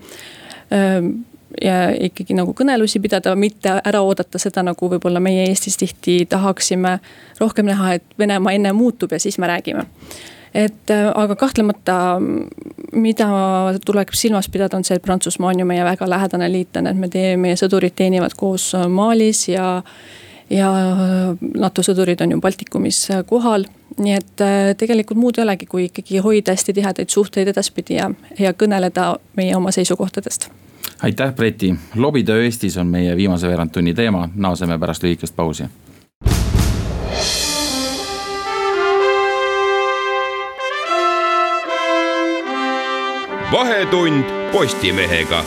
ähm, 0.72 1.12
ja 1.60 1.90
ikkagi 1.90 2.34
nagu 2.38 2.54
kõnelusi 2.56 3.00
pidada, 3.02 3.34
mitte 3.36 3.80
ära 3.84 4.00
oodata 4.06 4.38
seda, 4.38 4.62
nagu 4.62 4.90
võib-olla 4.92 5.20
meie 5.20 5.48
Eestis 5.48 5.76
tihti 5.76 6.22
tahaksime. 6.30 6.98
rohkem 7.40 7.66
näha, 7.66 7.94
et 7.94 8.04
Venemaa 8.18 8.52
enne 8.52 8.72
muutub 8.72 9.12
ja 9.12 9.18
siis 9.20 9.38
me 9.38 9.46
räägime 9.50 9.86
et 10.54 10.90
äh, 10.90 11.08
aga 11.14 11.36
kahtlemata, 11.36 11.96
mida 12.92 13.28
tuleb 13.84 14.14
silmas 14.14 14.48
pidada, 14.50 14.76
on 14.76 14.86
see, 14.86 14.98
et 14.98 15.04
Prantsusmaa 15.04 15.52
on 15.52 15.62
ju 15.62 15.66
meie 15.68 15.84
väga 15.86 16.08
lähedane 16.10 16.50
liitlane, 16.52 16.90
et 16.90 16.98
me 16.98 17.08
teeme, 17.08 17.42
meie 17.46 17.58
sõdurid 17.58 17.94
teenivad 17.96 18.34
koos 18.38 18.72
äh, 18.74 18.88
Malis 18.90 19.46
ja. 19.48 19.82
ja 20.50 20.70
NATO 21.54 21.82
sõdurid 21.86 22.22
on 22.24 22.34
ju 22.34 22.40
Baltikumis 22.42 23.04
äh, 23.14 23.20
kohal, 23.26 23.68
nii 23.98 24.16
et 24.16 24.42
tegelikult 24.78 25.18
muud 25.18 25.38
ei 25.38 25.44
olegi, 25.44 25.68
kui 25.70 25.86
ikkagi 25.88 26.22
hoida 26.24 26.56
hästi 26.56 26.74
tihedaid 26.74 27.12
suhteid 27.12 27.52
edaspidi 27.52 28.00
ja, 28.00 28.10
ja 28.38 28.54
kõneleda 28.54 29.12
meie 29.38 29.54
oma 29.56 29.70
seisukohtadest. 29.74 30.48
Aitäh, 31.02 31.30
Breti, 31.34 31.70
lobitöö 31.96 32.42
Eestis 32.44 32.76
on 32.76 32.90
meie 32.90 33.14
viimase 33.16 33.48
veerandtunni 33.48 33.94
teema, 33.94 34.26
naaseme 34.34 34.78
pärast 34.78 35.06
lühikest 35.06 35.36
pausi 35.36 35.68
vahetund 43.52 44.24
Postimehega. 44.52 45.44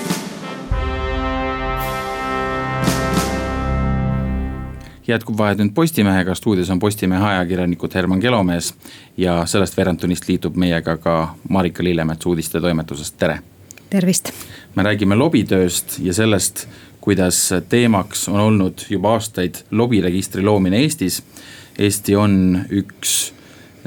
jätkub 5.07 5.37
Vahetund 5.37 5.71
Postimehega, 5.73 6.35
stuudios 6.35 6.69
on 6.69 6.79
Postimehe 6.79 7.23
ajakirjanikud 7.23 7.95
Herman 7.95 8.19
Kelomees 8.19 8.73
ja 9.17 9.45
sellest 9.45 9.77
veerandtunnist 9.77 10.27
liitub 10.27 10.55
meiega 10.55 10.97
ka 10.97 11.35
Marika 11.49 11.83
Lillemets 11.83 12.25
uudistetoimetusest, 12.25 13.17
tere. 13.17 13.39
tervist. 13.89 14.31
me 14.75 14.83
räägime 14.83 15.15
lobitööst 15.15 15.99
ja 15.99 16.13
sellest, 16.13 16.67
kuidas 17.01 17.49
teemaks 17.69 18.29
on 18.29 18.39
olnud 18.39 18.85
juba 18.89 19.13
aastaid 19.13 19.55
lobiregistri 19.71 20.43
loomine 20.43 20.77
Eestis. 20.77 21.23
Eesti 21.79 22.15
on 22.15 22.65
üks 22.69 23.33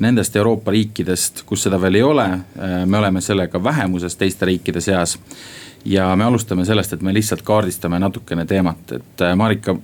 nendest 0.00 0.36
Euroopa 0.36 0.70
riikidest, 0.70 1.42
kus 1.46 1.62
seda 1.66 1.80
veel 1.80 2.00
ei 2.00 2.02
ole, 2.02 2.26
äh, 2.26 2.76
me 2.86 2.98
oleme 2.98 3.20
sellega 3.20 3.62
vähemuses 3.64 4.16
teiste 4.16 4.46
riikide 4.46 4.80
seas. 4.80 5.18
ja 5.84 6.16
me 6.16 6.24
alustame 6.24 6.64
sellest, 6.64 6.92
et 6.92 7.02
me 7.02 7.14
lihtsalt 7.14 7.42
kaardistame 7.46 7.98
natukene 7.98 8.46
teemat, 8.46 8.92
et 8.92 9.22
äh, 9.22 9.36
Marika, 9.36 9.76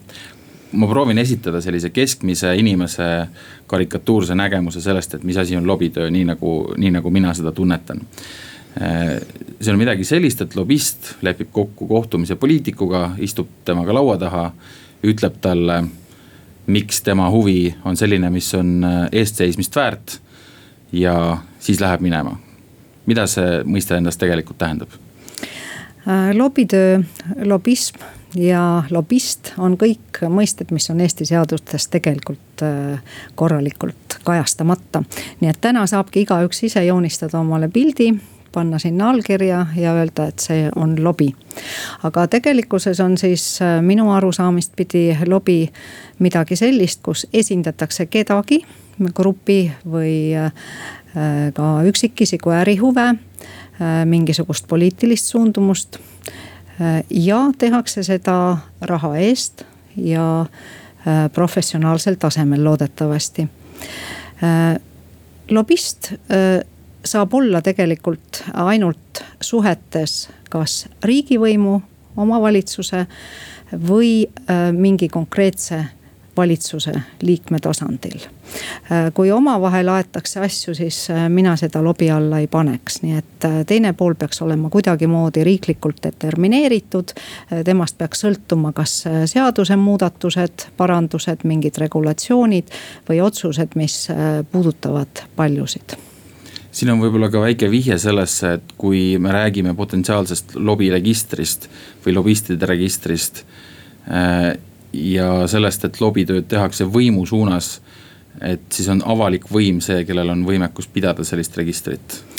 ma 0.72 0.86
proovin 0.88 1.18
esitada 1.18 1.60
sellise 1.60 1.90
keskmise 1.90 2.56
inimese 2.56 3.26
karikatuurse 3.66 4.34
nägemuse 4.34 4.80
sellest, 4.80 5.14
et 5.14 5.22
mis 5.22 5.36
asi 5.36 5.56
on 5.56 5.66
lobitöö, 5.66 6.10
nii 6.10 6.24
nagu, 6.24 6.74
nii 6.76 6.90
nagu 6.90 7.10
mina 7.10 7.34
seda 7.34 7.52
tunnetan 7.52 8.00
äh, 8.80 9.20
see 9.60 9.72
on 9.72 9.78
midagi 9.78 10.04
sellist, 10.04 10.40
et 10.42 10.56
lobist 10.56 11.14
lepib 11.22 11.52
kokku 11.52 11.86
kohtumise 11.86 12.36
poliitikuga, 12.36 13.12
istub 13.22 13.48
temaga 13.64 13.94
laua 13.94 14.18
taha, 14.18 14.46
ütleb 15.06 15.38
talle 15.42 15.82
miks 16.66 17.02
tema 17.02 17.30
huvi 17.30 17.74
on 17.84 17.96
selline, 17.96 18.30
mis 18.30 18.54
on 18.54 18.84
äh, 18.84 19.08
eestseismist 19.12 19.76
väärt. 19.76 20.20
ja 20.92 21.38
siis 21.58 21.80
läheb 21.80 22.00
minema. 22.00 22.36
mida 23.06 23.26
see 23.26 23.62
mõiste 23.64 23.96
endast 23.96 24.20
tegelikult 24.20 24.58
tähendab? 24.58 24.88
Äh, 26.08 26.34
lobitöö, 26.36 27.00
lobism 27.44 27.98
ja 28.34 28.82
lobist 28.90 29.52
on 29.58 29.76
kõik 29.76 30.22
mõisted, 30.28 30.70
mis 30.70 30.90
on 30.90 31.00
Eesti 31.00 31.26
seadustes 31.26 31.88
tegelikult 31.88 32.62
äh, 32.62 33.00
korralikult 33.34 34.18
kajastamata. 34.24 35.02
nii 35.40 35.50
et 35.50 35.60
täna 35.60 35.86
saabki 35.86 36.26
igaüks 36.26 36.62
ise 36.62 36.84
joonistada 36.84 37.38
omale 37.38 37.68
pildi 37.68 38.12
panna 38.52 38.78
sinna 38.78 39.10
allkirja 39.10 39.66
ja 39.76 39.94
öelda, 39.94 40.26
et 40.28 40.38
see 40.38 40.70
on 40.76 40.96
lobi. 41.04 41.32
aga 42.02 42.26
tegelikkuses 42.26 43.00
on 43.00 43.18
siis 43.18 43.62
äh, 43.62 43.82
minu 43.82 44.10
arusaamist 44.10 44.72
pidi 44.76 45.16
lobi 45.26 45.72
midagi 46.18 46.56
sellist, 46.56 47.00
kus 47.02 47.26
esindatakse 47.32 48.06
kedagi 48.06 48.62
grupi 49.14 49.72
või 49.84 50.34
äh, 50.36 50.52
ka 51.54 51.82
üksikisiku 51.84 52.50
ärihuve, 52.50 53.14
mingisugust 54.04 54.68
poliitilist 54.68 55.26
suundumust. 55.26 55.98
ja 57.10 57.38
tehakse 57.58 58.02
seda 58.02 58.56
raha 58.80 59.16
eest 59.16 59.64
ja 59.96 60.46
professionaalsel 61.32 62.14
tasemel 62.14 62.64
loodetavasti. 62.64 63.48
lobist 65.50 66.12
saab 67.04 67.34
olla 67.34 67.62
tegelikult 67.62 68.44
ainult 68.54 69.24
suhetes 69.40 70.28
kas 70.50 70.86
riigivõimu, 71.04 71.80
omavalitsuse 72.16 73.06
või 73.88 74.26
mingi 74.76 75.08
konkreetse 75.08 75.84
valitsuse 76.36 76.92
liikme 77.22 77.58
tasandil. 77.58 78.20
kui 79.14 79.30
omavahel 79.30 79.88
aetakse 79.88 80.40
asju, 80.40 80.74
siis 80.74 81.08
mina 81.28 81.56
seda 81.56 81.82
lobi 81.84 82.10
alla 82.10 82.38
ei 82.38 82.46
paneks, 82.46 83.00
nii 83.02 83.16
et 83.16 83.46
teine 83.66 83.92
pool 83.92 84.14
peaks 84.14 84.42
olema 84.42 84.70
kuidagimoodi 84.70 85.44
riiklikult 85.44 86.02
determineeritud. 86.02 87.12
temast 87.64 87.98
peaks 87.98 88.24
sõltuma, 88.24 88.72
kas 88.72 89.04
seadusemuudatused, 89.24 90.68
parandused, 90.76 91.44
mingid 91.44 91.78
regulatsioonid 91.78 92.72
või 93.08 93.20
otsused, 93.20 93.76
mis 93.76 94.08
puudutavad 94.52 95.28
paljusid 95.36 96.11
siin 96.72 96.92
on 96.92 97.02
võib-olla 97.02 97.28
ka 97.32 97.42
väike 97.42 97.68
vihje 97.70 97.98
sellesse, 98.00 98.54
et 98.58 98.74
kui 98.80 99.18
me 99.20 99.32
räägime 99.34 99.74
potentsiaalsest 99.76 100.56
lobiregistrist 100.56 101.68
või 102.04 102.16
lobistide 102.16 102.66
registrist 102.66 103.44
ja 104.92 105.28
sellest, 105.48 105.84
et 105.84 106.00
lobitööd 106.00 106.48
tehakse 106.48 106.88
võimu 106.88 107.26
suunas. 107.28 107.80
et 108.40 108.64
siis 108.72 108.88
on 108.88 109.02
avalik 109.04 109.44
võim 109.52 109.80
see, 109.84 110.04
kellel 110.04 110.32
on 110.32 110.44
võimekus 110.48 110.88
pidada 110.88 111.24
sellist 111.24 111.56
registrit 111.56 112.22
Äh, 112.22 112.31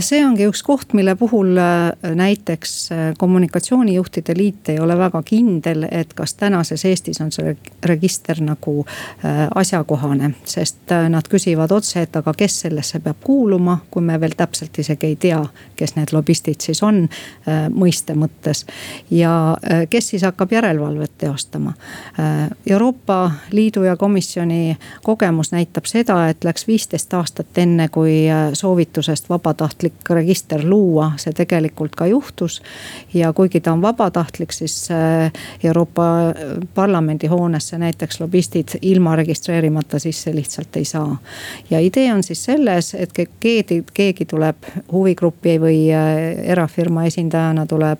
see 0.00 0.20
ongi 0.24 0.46
üks 0.48 0.62
koht, 0.62 0.92
mille 0.94 1.14
puhul 1.18 1.56
äh, 1.58 2.14
näiteks 2.14 2.74
äh, 2.92 2.98
kommunikatsioonijuhtide 3.18 4.34
liit 4.36 4.68
ei 4.68 4.78
ole 4.80 4.96
väga 4.98 5.22
kindel, 5.22 5.86
et 5.90 6.14
kas 6.14 6.34
tänases 6.34 6.84
Eestis 6.84 7.20
on 7.20 7.32
see 7.32 7.56
register 7.84 8.40
nagu 8.40 8.84
asjakohane. 9.54 10.30
sest 10.44 10.92
nad 11.08 11.28
küsivad 11.28 11.72
otse, 11.72 12.02
et 12.02 12.16
aga 12.16 12.32
kes 12.36 12.60
sellesse 12.64 13.00
peab 13.00 13.16
kuuluma, 13.24 13.78
kui 13.90 14.02
me 14.02 14.18
veel 14.20 14.34
täpselt 14.36 14.78
isegi 14.78 15.06
ei 15.06 15.16
tea, 15.16 15.40
kes 15.76 15.96
need 15.96 16.12
lobistid 16.12 16.60
siis 16.60 16.82
on 16.82 17.08
mõiste 17.74 18.14
mõttes. 18.14 18.64
ja 19.10 19.56
kes 19.90 20.08
siis 20.08 20.22
hakkab 20.22 20.52
järelevalvet 20.52 21.12
teostama. 21.18 21.72
Euroopa 22.66 23.30
Liidu 23.50 23.82
ja 23.82 23.96
komisjoni 23.96 24.76
kogemus 25.02 25.52
näitab 25.52 25.86
seda, 25.90 26.28
et 26.28 26.44
läks 26.44 26.66
viisteist 26.66 27.14
aastat 27.14 27.58
enne, 27.58 27.88
kui 27.88 28.26
soovitusest 28.52 29.28
vabatahtlik 29.34 30.10
register 30.10 30.62
luua, 30.64 31.12
see 31.20 31.34
tegelikult 31.34 31.96
ka 31.98 32.06
juhtus. 32.06 32.60
ja 33.14 33.32
kuigi 33.32 33.60
ta 33.60 33.72
on 33.72 33.82
vabatahtlik, 33.82 34.52
siis 34.52 34.88
äh, 34.90 35.32
Euroopa 35.64 36.04
Parlamendi 36.74 37.26
hoonesse 37.26 37.78
näiteks 37.78 38.20
lobistid 38.20 38.78
ilma 38.82 39.16
registreerimata 39.16 39.98
sisse 39.98 40.34
lihtsalt 40.34 40.76
ei 40.76 40.84
saa. 40.84 41.16
ja 41.70 41.80
idee 41.80 42.12
on 42.14 42.22
siis 42.22 42.44
selles, 42.44 42.94
et 42.94 43.12
keegi, 43.40 43.82
keegi 43.94 44.24
tuleb 44.24 44.70
huvigrupi 44.92 45.58
või 45.60 45.80
äh, 45.92 46.50
erafirma 46.54 47.06
esindajana 47.10 47.66
tuleb 47.66 47.98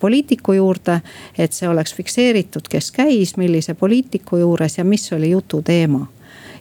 poliitiku 0.00 0.54
juurde, 0.56 0.94
et 1.38 1.52
see 1.52 1.68
oleks 1.68 1.92
fikseeritud, 1.92 2.64
kes 2.72 2.86
käis, 2.96 3.34
millise 3.36 3.74
poliitiku 3.74 4.38
juures 4.40 4.78
ja 4.78 4.84
mis 4.88 5.04
oli 5.12 5.34
jutu 5.34 5.60
teema 5.62 6.06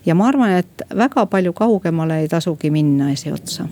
ja 0.06 0.16
ma 0.16 0.28
arvan, 0.28 0.58
et 0.62 0.84
väga 0.96 1.26
palju 1.26 1.54
kaugemale 1.54 2.22
ei 2.24 2.28
tasugi 2.28 2.72
minna 2.72 3.12
esiotsa. 3.12 3.68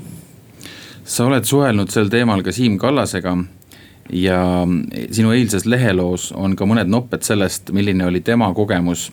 sa 1.03 1.25
oled 1.25 1.43
suhelnud 1.43 1.89
sel 1.89 2.09
teemal 2.09 2.43
ka 2.43 2.51
Siim 2.51 2.77
Kallasega 2.77 3.37
ja 4.11 4.67
sinu 5.11 5.31
eilses 5.31 5.65
leheloos 5.65 6.31
on 6.35 6.55
ka 6.55 6.65
mõned 6.65 6.89
nopped 6.91 7.23
sellest, 7.23 7.71
milline 7.71 8.05
oli 8.05 8.21
tema 8.21 8.49
kogemus 8.53 9.09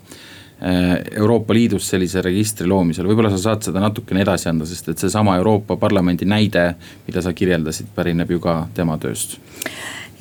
eh, 0.60 0.98
Euroopa 1.16 1.54
Liidus 1.54 1.88
sellise 1.88 2.22
registri 2.22 2.66
loomisel, 2.66 3.06
võib-olla 3.06 3.30
sa 3.30 3.38
saad 3.38 3.66
seda 3.66 3.82
natukene 3.82 4.22
edasi 4.22 4.48
anda, 4.50 4.66
sest 4.66 4.88
et 4.88 4.98
seesama 4.98 5.36
Euroopa 5.38 5.76
Parlamendi 5.76 6.26
näide, 6.26 6.74
mida 7.06 7.22
sa 7.22 7.32
kirjeldasid, 7.32 7.90
pärineb 7.94 8.30
ju 8.30 8.40
ka 8.42 8.64
tema 8.74 8.98
tööst 8.98 9.38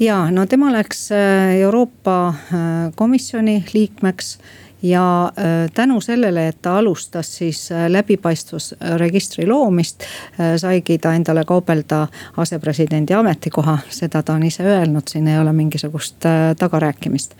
ja 0.01 0.31
no 0.31 0.45
tema 0.49 0.71
läks 0.73 1.07
eh, 1.11 1.61
Euroopa 1.61 2.17
eh, 2.33 2.91
Komisjoni 2.95 3.63
liikmeks 3.73 4.37
ja 4.83 5.25
äh, 5.25 5.71
tänu 5.73 6.01
sellele, 6.01 6.47
et 6.47 6.57
ta 6.61 6.77
alustas 6.77 7.37
siis 7.37 7.71
äh, 7.71 7.89
läbipaistvusregistri 7.89 9.47
loomist, 9.47 10.03
äh, 10.39 10.55
saigi 10.57 10.97
ta 10.97 11.13
endale 11.13 11.45
kaubelda 11.45 12.07
asepresidendi 12.37 13.13
ametikoha, 13.13 13.77
seda 13.89 14.23
ta 14.23 14.33
on 14.33 14.43
ise 14.43 14.63
öelnud, 14.63 15.07
siin 15.07 15.27
ei 15.27 15.39
ole 15.39 15.53
mingisugust 15.53 16.27
tagarääkimist. 16.59 17.33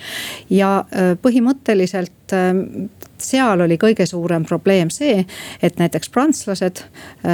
ja 0.49 0.85
põhimõtteliselt 1.21 2.33
seal 3.17 3.61
oli 3.61 3.77
kõige 3.77 4.05
suurem 4.05 4.45
probleem 4.45 4.89
see, 4.89 5.25
et 5.61 5.79
näiteks 5.79 6.09
prantslased 6.09 6.83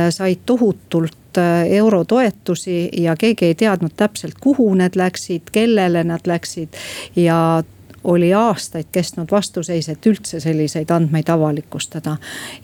said 0.09 0.45
tohutult 0.45 1.37
eurotoetusi 1.69 2.89
ja 2.97 3.15
keegi 3.15 3.45
ei 3.45 3.55
teadnud 3.55 3.93
täpselt, 3.95 4.39
kuhu 4.41 4.73
need 4.73 4.95
läksid, 4.95 5.51
kellele 5.51 6.03
nad 6.03 6.27
läksid 6.27 6.77
ja 7.15 7.63
oli 8.03 8.33
aastaid 8.33 8.85
kestnud 8.91 9.31
vastuseis, 9.31 9.89
et 9.89 10.05
üldse 10.05 10.39
selliseid 10.39 10.91
andmeid 10.91 11.29
avalikustada. 11.29 12.17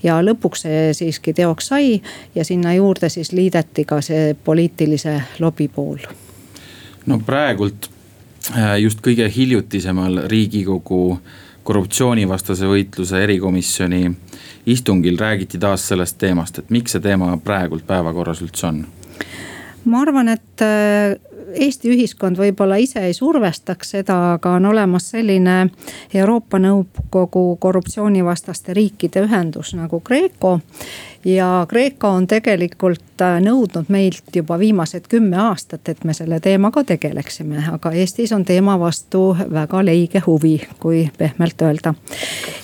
ja 0.04 0.22
lõpuks 0.22 0.66
see 0.66 0.94
siiski 0.94 1.34
teoks 1.34 1.68
sai 1.68 2.02
ja 2.36 2.46
sinna 2.46 2.74
juurde 2.74 3.10
siis 3.10 3.32
liideti 3.32 3.86
ka 3.86 4.02
see 4.02 4.36
poliitilise 4.44 5.22
lobi 5.40 5.68
pool. 5.68 5.98
no 7.06 7.20
praegult 7.20 7.90
äh, 8.56 8.80
just 8.80 9.00
kõige 9.02 9.30
hiljutisemal 9.36 10.28
riigikogu 10.28 11.20
korruptsioonivastase 11.64 12.68
võitluse 12.70 13.24
erikomisjoni 13.24 14.12
istungil 14.66 15.18
räägiti 15.18 15.58
taas 15.58 15.88
sellest 15.88 16.18
teemast, 16.18 16.60
et 16.60 16.70
miks 16.70 16.94
see 16.96 17.02
teema 17.02 17.38
praegult 17.38 17.88
päevakorras 17.88 18.42
üldse 18.46 18.68
on? 18.68 18.86
ma 19.86 20.02
arvan, 20.02 20.30
et 20.30 20.62
äh, 20.62 21.18
Eesti 21.56 21.90
ühiskond 21.94 22.38
võib-olla 22.40 22.78
ise 22.82 23.02
ei 23.08 23.14
survestaks 23.14 23.96
seda, 23.96 24.18
aga 24.36 24.56
on 24.58 24.66
olemas 24.66 25.10
selline 25.14 25.70
Euroopa 26.14 26.60
Nõukogu 26.60 27.58
korruptsioonivastaste 27.60 28.74
riikide 28.74 29.24
ühendus 29.26 29.74
nagu 29.78 30.00
GRECO. 30.00 30.60
ja 31.26 31.66
GRECO 31.70 32.08
on 32.08 32.28
tegelikult 32.28 33.22
äh, 33.22 33.40
nõudnud 33.42 33.90
meilt 33.90 34.36
juba 34.36 34.60
viimased 34.60 35.08
kümme 35.10 35.38
aastat, 35.38 35.90
et 35.90 36.04
me 36.04 36.14
selle 36.14 36.40
teemaga 36.40 36.84
tegeleksime, 36.84 37.64
aga 37.72 37.92
Eestis 37.92 38.32
on 38.32 38.46
teema 38.46 38.80
vastu 38.80 39.36
väga 39.52 39.86
leige 39.86 40.22
huvi, 40.28 40.62
kui 40.80 41.10
pehmelt 41.18 41.62
öelda. 41.62 41.94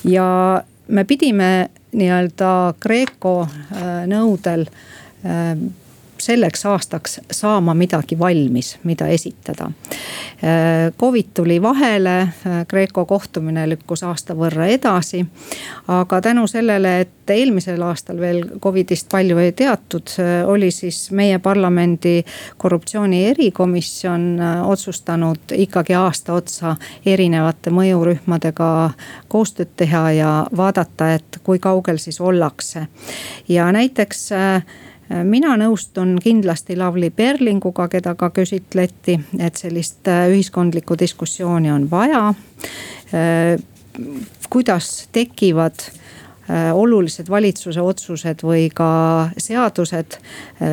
ja 0.03 0.63
me 0.87 1.03
pidime 1.03 1.69
nii-öelda 1.91 2.73
GRECO 2.79 3.35
äh, 3.41 4.07
nõudel 4.07 4.67
äh, 5.25 5.55
selleks 6.21 6.65
aastaks 6.65 7.19
saama 7.31 7.73
midagi 7.73 8.19
valmis, 8.19 8.77
mida 8.83 9.07
esitada. 9.07 9.71
Covid 10.99 11.25
tuli 11.33 11.61
vahele, 11.61 12.27
Kreeko 12.67 13.05
kohtumine 13.05 13.67
lükkus 13.69 14.03
aasta 14.03 14.33
võrra 14.35 14.65
edasi. 14.65 15.25
aga 15.87 16.21
tänu 16.21 16.47
sellele, 16.47 16.99
et 16.99 17.29
eelmisel 17.29 17.81
aastal 17.81 18.19
veel 18.19 18.43
Covidist 18.59 19.09
palju 19.11 19.37
ei 19.37 19.51
teatud, 19.51 20.09
oli 20.45 20.71
siis 20.71 21.11
meie 21.11 21.39
parlamendi 21.39 22.23
korruptsiooni 22.57 23.25
erikomisjon 23.29 24.39
otsustanud 24.65 25.55
ikkagi 25.55 25.93
aasta 25.93 26.33
otsa 26.33 26.75
erinevate 27.05 27.69
mõjurühmadega 27.69 28.71
koostööd 29.27 29.75
teha 29.77 30.11
ja 30.11 30.31
vaadata, 30.57 31.13
et 31.13 31.41
kui 31.43 31.59
kaugel 31.59 31.97
siis 31.97 32.21
ollakse. 32.21 32.87
ja 33.47 33.71
näiteks 33.71 34.29
mina 35.23 35.55
nõustun 35.59 36.15
kindlasti 36.21 36.75
Lavly 36.77 37.09
Perlinguga, 37.09 37.87
keda 37.91 38.13
ka 38.15 38.29
küsitleti, 38.33 39.17
et 39.39 39.59
sellist 39.59 40.07
äh, 40.07 40.27
ühiskondlikku 40.31 40.97
diskussiooni 40.99 41.71
on 41.71 41.89
vaja. 41.91 42.29
Äh, 43.13 43.57
kuidas 44.49 45.09
tekivad 45.11 45.83
äh, 45.83 46.71
olulised 46.73 47.29
valitsuse 47.29 47.81
otsused 47.81 48.43
või 48.43 48.69
ka 48.73 49.29
seadused, 49.37 50.17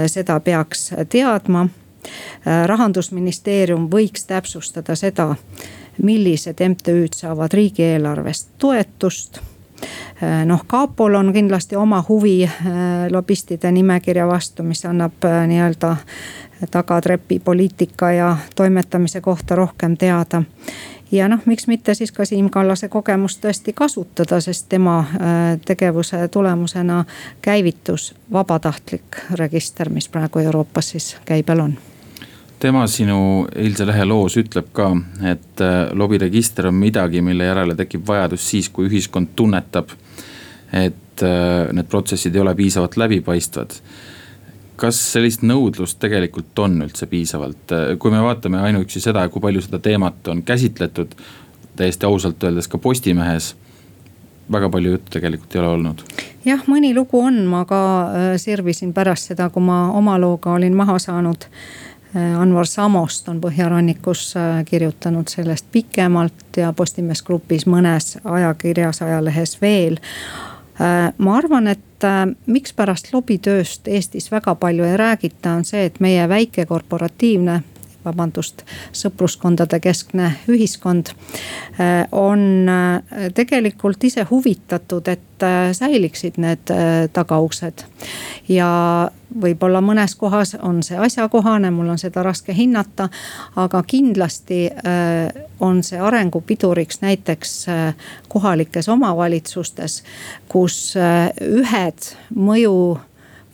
seda 0.07 0.41
peaks 0.41 0.93
teadma. 1.09 1.69
rahandusministeerium 2.67 3.89
võiks 3.91 4.23
täpsustada 4.25 4.95
seda, 4.97 5.35
millised 6.03 6.63
MTÜ-d 6.63 7.13
saavad 7.13 7.53
riigieelarvest 7.53 8.49
toetust 8.59 9.41
noh, 10.45 10.65
kapol 10.67 11.15
on 11.15 11.33
kindlasti 11.33 11.77
oma 11.77 12.05
huvi 12.09 12.45
äh, 12.45 12.53
lobistide 13.11 13.73
nimekirja 13.73 14.27
vastu, 14.27 14.63
mis 14.63 14.85
annab 14.87 15.25
äh, 15.25 15.47
nii-öelda 15.47 15.97
tagatrepi 16.71 17.39
poliitika 17.39 18.13
ja 18.13 18.37
toimetamise 18.55 19.21
kohta 19.21 19.55
rohkem 19.55 19.97
teada. 19.97 20.43
ja 21.13 21.29
noh, 21.29 21.41
miks 21.47 21.67
mitte 21.67 21.95
siis 21.95 22.13
ka 22.13 22.25
Siim 22.25 22.51
Kallase 22.51 22.89
kogemust 22.89 23.45
tõesti 23.45 23.73
kasutada, 23.73 24.41
sest 24.41 24.67
tema 24.69 25.05
tegevuse 25.65 26.29
tulemusena 26.29 27.05
käivitus 27.43 28.15
vabatahtlik 28.33 29.23
register, 29.31 29.89
mis 29.91 30.09
praegu 30.09 30.39
Euroopas 30.39 30.91
siis 30.91 31.17
käibel 31.25 31.61
on 31.61 31.79
tema 32.59 32.87
sinu 32.91 33.47
eilse 33.57 33.87
lehe 33.87 34.05
loos 34.09 34.37
ütleb 34.41 34.71
ka, 34.75 34.91
et 35.31 35.63
äh, 35.65 35.79
lobiregister 35.97 36.69
on 36.71 36.79
midagi, 36.79 37.23
mille 37.25 37.47
järele 37.49 37.77
tekib 37.79 38.07
vajadus 38.09 38.45
siis, 38.51 38.69
kui 38.73 38.89
ühiskond 38.91 39.35
tunnetab, 39.39 39.93
et 40.73 41.25
äh, 41.25 41.71
need 41.75 41.91
protsessid 41.91 42.37
ei 42.37 42.45
ole 42.45 42.55
piisavalt 42.59 42.99
läbipaistvad. 43.01 43.81
kas 44.79 44.99
sellist 45.13 45.43
nõudlust 45.43 45.99
tegelikult 45.99 46.59
on 46.63 46.77
üldse 46.85 47.09
piisavalt, 47.11 47.73
kui 47.99 48.13
me 48.15 48.21
vaatame 48.23 48.61
ainuüksi 48.63 49.01
seda, 49.03 49.25
kui 49.29 49.43
palju 49.43 49.65
seda 49.65 49.81
teemat 49.83 50.29
on 50.29 50.43
käsitletud, 50.47 51.17
täiesti 51.77 52.07
ausalt 52.07 52.45
öeldes 52.45 52.69
ka 52.69 52.79
Postimehes 52.79 53.57
väga 54.53 54.71
palju 54.71 54.93
juttu 54.93 55.11
tegelikult 55.17 55.55
ei 55.55 55.61
ole 55.61 55.69
olnud. 55.69 56.05
jah, 56.45 56.63
mõni 56.71 56.95
lugu 56.95 57.21
on, 57.21 57.43
ma 57.47 57.65
ka 57.67 57.83
äh, 58.07 58.31
sirvisin 58.39 58.95
pärast 58.95 59.33
seda, 59.33 59.51
kui 59.51 59.63
ma 59.63 59.89
oma 59.91 60.19
looga 60.19 60.55
olin 60.55 60.79
maha 60.79 60.99
saanud 61.03 61.51
Äh, 61.51 61.98
Anvar 62.39 62.67
Samost 62.67 63.29
on 63.29 63.41
Põhjarannikus 63.41 64.37
äh, 64.37 64.65
kirjutanud 64.65 65.29
sellest 65.29 65.67
pikemalt 65.73 66.57
ja 66.57 66.73
Postimees 66.73 67.23
Grupis 67.23 67.67
mõnes 67.67 68.17
ajakirjas, 68.25 69.03
ajalehes 69.03 69.59
veel. 69.63 69.99
Äh, 70.81 71.13
ma 71.19 71.37
arvan, 71.37 71.69
et 71.69 71.85
mikspärast 72.47 73.09
lobitööst 73.13 73.89
Eestis 73.91 74.31
väga 74.31 74.55
palju 74.55 74.85
ei 74.87 74.97
räägita, 74.97 75.57
on 75.59 75.65
see, 75.67 75.89
et 75.89 75.99
meie 76.01 76.29
väike 76.31 76.67
korporatiivne 76.67 77.63
vabandust, 78.09 78.65
sõpruskondade 78.97 79.81
keskne 79.85 80.33
ühiskond 80.49 81.13
on 82.13 82.41
tegelikult 83.37 84.05
ise 84.05 84.25
huvitatud, 84.31 85.09
et 85.09 85.47
säiliksid 85.79 86.41
need 86.43 86.73
tagauksed. 87.15 87.85
ja 88.49 88.69
võib-olla 89.41 89.81
mõnes 89.85 90.15
kohas 90.17 90.55
on 90.63 90.81
see 90.83 90.99
asjakohane, 90.99 91.71
mul 91.75 91.89
on 91.93 92.01
seda 92.01 92.23
raske 92.23 92.55
hinnata. 92.55 93.09
aga 93.57 93.83
kindlasti 93.87 94.67
äh, 94.67 95.45
on 95.61 95.83
see 95.83 96.01
arengupiduriks 96.01 97.01
näiteks 97.01 97.69
äh, 97.69 97.95
kohalikes 98.29 98.89
omavalitsustes, 98.89 100.03
kus 100.49 100.97
äh, 100.97 101.31
ühed 101.41 102.13
mõju 102.35 102.99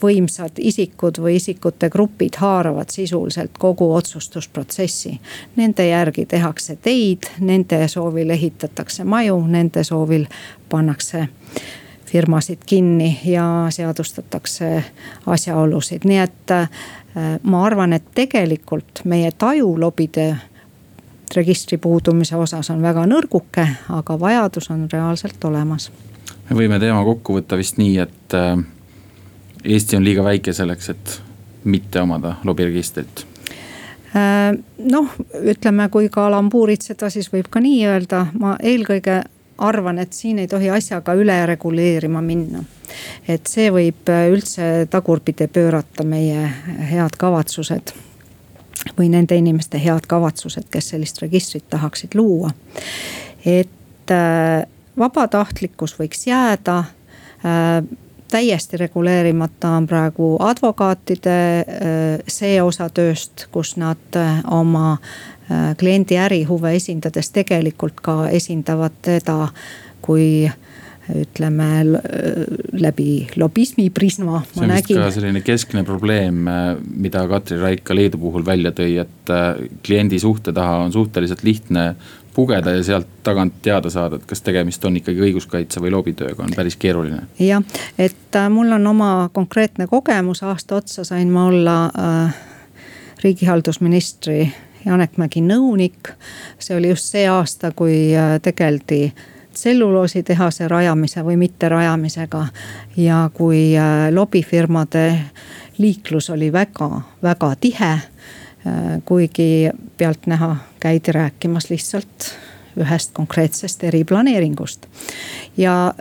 võimsad 0.05 0.61
isikud 0.61 1.19
või 1.23 1.39
isikute 1.41 1.89
grupid 1.91 2.37
haaravad 2.41 2.93
sisuliselt 2.93 3.59
kogu 3.59 3.91
otsustusprotsessi. 3.95 5.17
Nende 5.57 5.89
järgi 5.89 6.27
tehakse 6.27 6.77
teid, 6.77 7.31
nende 7.41 7.87
soovil 7.89 8.31
ehitatakse 8.31 9.05
maju, 9.05 9.41
nende 9.49 9.85
soovil 9.85 10.29
pannakse 10.69 11.27
firmasid 12.15 12.59
kinni 12.67 13.21
ja 13.25 13.67
seadustatakse 13.71 14.85
asjaolusid, 15.27 16.05
nii 16.07 16.19
et 16.23 16.51
äh, 16.55 16.69
ma 17.43 17.65
arvan, 17.67 17.93
et 17.93 18.05
tegelikult 18.15 19.03
meie 19.05 19.33
taju 19.39 19.73
lobide 19.81 20.29
registri 21.35 21.79
puudumise 21.79 22.37
osas 22.37 22.71
on 22.71 22.83
väga 22.83 23.03
nõrguke, 23.11 23.67
aga 23.91 24.19
vajadus 24.21 24.71
on 24.71 24.87
reaalselt 24.93 25.45
olemas. 25.45 25.91
me 26.51 26.57
võime 26.57 26.79
teema 26.79 27.03
kokku 27.05 27.41
võtta 27.41 27.59
vist 27.59 27.83
nii, 27.83 27.99
et 27.99 28.39
äh, 28.39 28.63
Eesti 29.65 29.97
on 29.97 30.05
liiga 30.05 30.25
väike 30.25 30.53
selleks, 30.53 30.91
et 30.91 31.21
mitte 31.65 32.01
omada 32.01 32.35
lobiregistrit 32.45 33.27
äh, 34.17 34.53
noh, 34.79 35.15
ütleme, 35.41 35.89
kui 35.89 36.09
ka 36.13 36.27
alampuuritseda, 36.29 37.11
siis 37.11 37.31
võib 37.33 37.49
ka 37.51 37.63
nii 37.65 37.87
öelda, 37.89 38.27
ma 38.39 38.57
eelkõige 38.63 39.23
arvan, 39.59 39.99
et 39.99 40.13
siin 40.13 40.39
ei 40.43 40.49
tohi 40.51 40.71
asjaga 40.71 41.15
üle 41.15 41.37
reguleerima 41.47 42.23
minna. 42.23 42.65
et 43.29 43.47
see 43.47 43.71
võib 43.73 44.11
äh, 44.11 44.29
üldse 44.33 44.87
tagurpidi 44.91 45.49
pöörata 45.49 46.05
meie 46.05 46.49
head 46.91 47.17
kavatsused 47.19 47.95
või 48.99 49.09
nende 49.09 49.37
inimeste 49.37 49.79
head 49.81 50.07
kavatsused, 50.07 50.69
kes 50.71 50.93
sellist 50.93 51.23
registrit 51.23 51.69
tahaksid 51.71 52.15
luua. 52.15 52.51
et 53.47 54.11
äh, 54.11 54.67
vabatahtlikkus 54.99 55.97
võiks 55.99 56.27
jääda 56.27 56.85
täiesti 58.35 58.81
reguleerimata 58.81 59.77
on 59.79 59.87
praegu 59.87 60.35
advokaatide 60.43 61.39
see 62.29 62.59
osa 62.63 62.89
tööst, 62.91 63.47
kus 63.55 63.77
nad 63.79 64.19
oma 64.51 64.97
Äh, 65.51 65.75
kliendi 65.77 66.17
ärihuve 66.17 66.71
esindades 66.73 67.29
tegelikult 67.35 67.99
ka 68.01 68.31
esindavad 68.33 68.95
teda 69.05 69.51
kui 70.05 70.47
ütleme 71.13 71.67
läbi 72.81 73.27
lobismi 73.37 73.91
prisma. 73.93 74.41
see 74.55 74.65
on 74.65 74.73
vist 74.73 74.89
ka 74.89 75.11
selline 75.13 75.43
keskne 75.45 75.83
probleem, 75.85 76.47
äh, 76.49 76.63
mida 76.81 77.27
Katri 77.29 77.59
Raik 77.61 77.85
ka 77.85 77.93
Leedu 77.93 78.23
puhul 78.23 78.47
välja 78.47 78.73
tõi, 78.73 78.97
et 79.03 79.29
äh, 79.29 79.69
kliendi 79.85 80.17
suhte 80.19 80.55
taha 80.57 80.81
on 80.87 80.97
suhteliselt 80.97 81.45
lihtne 81.45 81.91
pugeda 82.35 82.71
ja 82.71 82.83
sealt 82.83 83.07
tagant 83.23 83.55
teada 83.63 83.91
saada, 83.91 84.17
et 84.17 84.27
kas 84.27 84.43
tegemist 84.43 84.85
on 84.85 84.97
ikkagi 84.97 85.23
õiguskaitse 85.29 85.83
või 85.83 85.95
lobitööga, 85.95 86.43
on 86.45 86.57
päris 86.57 86.77
keeruline. 86.77 87.23
jah, 87.39 87.63
et 87.99 88.41
mul 88.51 88.73
on 88.73 88.87
oma 88.87 89.31
konkreetne 89.33 89.87
kogemus, 89.87 90.43
aasta 90.43 90.77
otsa 90.77 91.05
sain 91.05 91.31
ma 91.31 91.47
olla 91.47 91.79
äh, 91.87 92.35
riigihaldusministri 93.25 94.53
Janek 94.85 95.17
Mägi 95.17 95.41
nõunik. 95.41 96.13
see 96.59 96.77
oli 96.77 96.89
just 96.89 97.09
see 97.13 97.29
aasta, 97.29 97.73
kui 97.73 98.17
äh, 98.17 98.41
tegeldi 98.43 99.13
tselluloositehase 99.55 100.69
rajamise 100.69 101.25
või 101.25 101.37
mitterajamisega. 101.37 102.47
ja 102.97 103.31
kui 103.35 103.77
äh, 103.79 104.11
lobifirmade 104.13 105.21
liiklus 105.79 106.31
oli 106.31 106.53
väga-väga 106.53 107.55
tihe. 107.61 107.99
Äh, 108.67 109.03
kuigi 109.05 109.71
pealtnäha 109.97 110.57
käidi 110.81 111.13
rääkimas 111.13 111.71
lihtsalt 111.71 112.31
ühest 112.81 113.13
konkreetsest 113.13 113.85
eriplaneeringust. 113.85 114.87
ja 115.57 115.95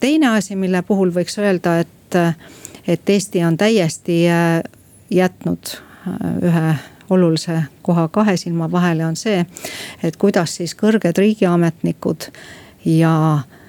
teine 0.00 0.28
asi, 0.28 0.56
mille 0.56 0.82
puhul 0.82 1.12
võiks 1.14 1.38
öelda, 1.38 1.78
et, 1.78 2.16
et 2.88 3.10
Eesti 3.10 3.44
on 3.44 3.56
täiesti 3.56 4.24
jätnud 5.10 5.76
ühe 6.42 6.74
olulise 7.10 7.62
koha 7.82 8.08
kahe 8.08 8.36
silma 8.36 8.70
vahele, 8.72 9.06
on 9.06 9.16
see, 9.16 9.44
et 10.02 10.16
kuidas 10.16 10.56
siis 10.56 10.74
kõrged 10.74 11.18
riigiametnikud 11.18 12.30
ja 12.84 13.14
äh, 13.34 13.59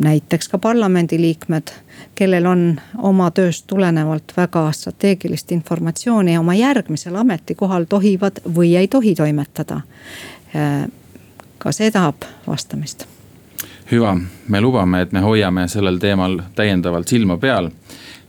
näiteks 0.00 0.48
ka 0.48 0.58
parlamendiliikmed, 0.58 1.70
kellel 2.14 2.46
on 2.46 2.80
oma 2.98 3.30
tööst 3.30 3.64
tulenevalt 3.66 4.32
väga 4.36 4.66
strateegilist 4.72 5.52
informatsiooni 5.52 6.36
oma 6.38 6.54
järgmisel 6.54 7.16
ametikohal 7.16 7.86
tohivad 7.88 8.42
või 8.54 8.74
ei 8.76 8.88
tohi 8.88 9.14
toimetada. 9.14 9.80
Äh, 10.56 10.90
ka 11.58 11.72
see 11.72 11.90
tahab 11.90 12.28
vastamist. 12.46 13.06
hüva, 13.92 14.18
me 14.48 14.60
lubame, 14.60 15.00
et 15.00 15.12
me 15.12 15.20
hoiame 15.20 15.68
sellel 15.68 15.98
teemal 15.98 16.40
täiendavalt 16.54 17.08
silma 17.08 17.36
peal 17.36 17.70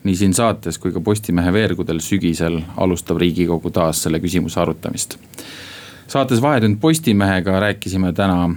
nii 0.03 0.15
siin 0.15 0.33
saates 0.33 0.77
kui 0.77 0.91
ka 0.91 0.99
Postimehe 0.99 1.53
veergudel 1.53 1.99
sügisel 1.99 2.61
alustab 2.77 3.17
riigikogu 3.17 3.69
taas 3.69 4.03
selle 4.03 4.19
küsimuse 4.19 4.59
arutamist. 4.59 5.17
saates 6.07 6.41
Vahetund 6.41 6.77
Postimehega 6.81 7.59
rääkisime 7.59 8.13
täna 8.13 8.55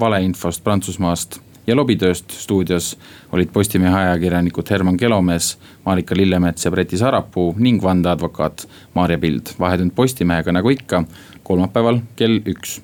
valeinfost 0.00 0.64
Prantsusmaast 0.64 1.40
ja 1.66 1.76
lobitööst 1.76 2.30
stuudios 2.30 2.96
olid 3.32 3.52
Postimehe 3.52 3.94
ajakirjanikud 3.94 4.70
Herman 4.70 4.96
Kelomees, 4.96 5.58
Marika 5.84 6.16
Lillemets 6.16 6.64
ja 6.64 6.70
Breti 6.70 6.96
Sarapuu 6.96 7.54
ning 7.58 7.82
vandeadvokaat 7.82 8.68
Maarja 8.94 9.18
Pild. 9.18 9.54
vahetund 9.60 9.92
Postimehega 9.94 10.52
nagu 10.52 10.68
ikka 10.68 11.04
kolmapäeval 11.42 12.00
kell 12.16 12.40
üks 12.46 12.80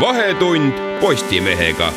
vahetund 0.00 0.72
Postimehega 1.00 1.92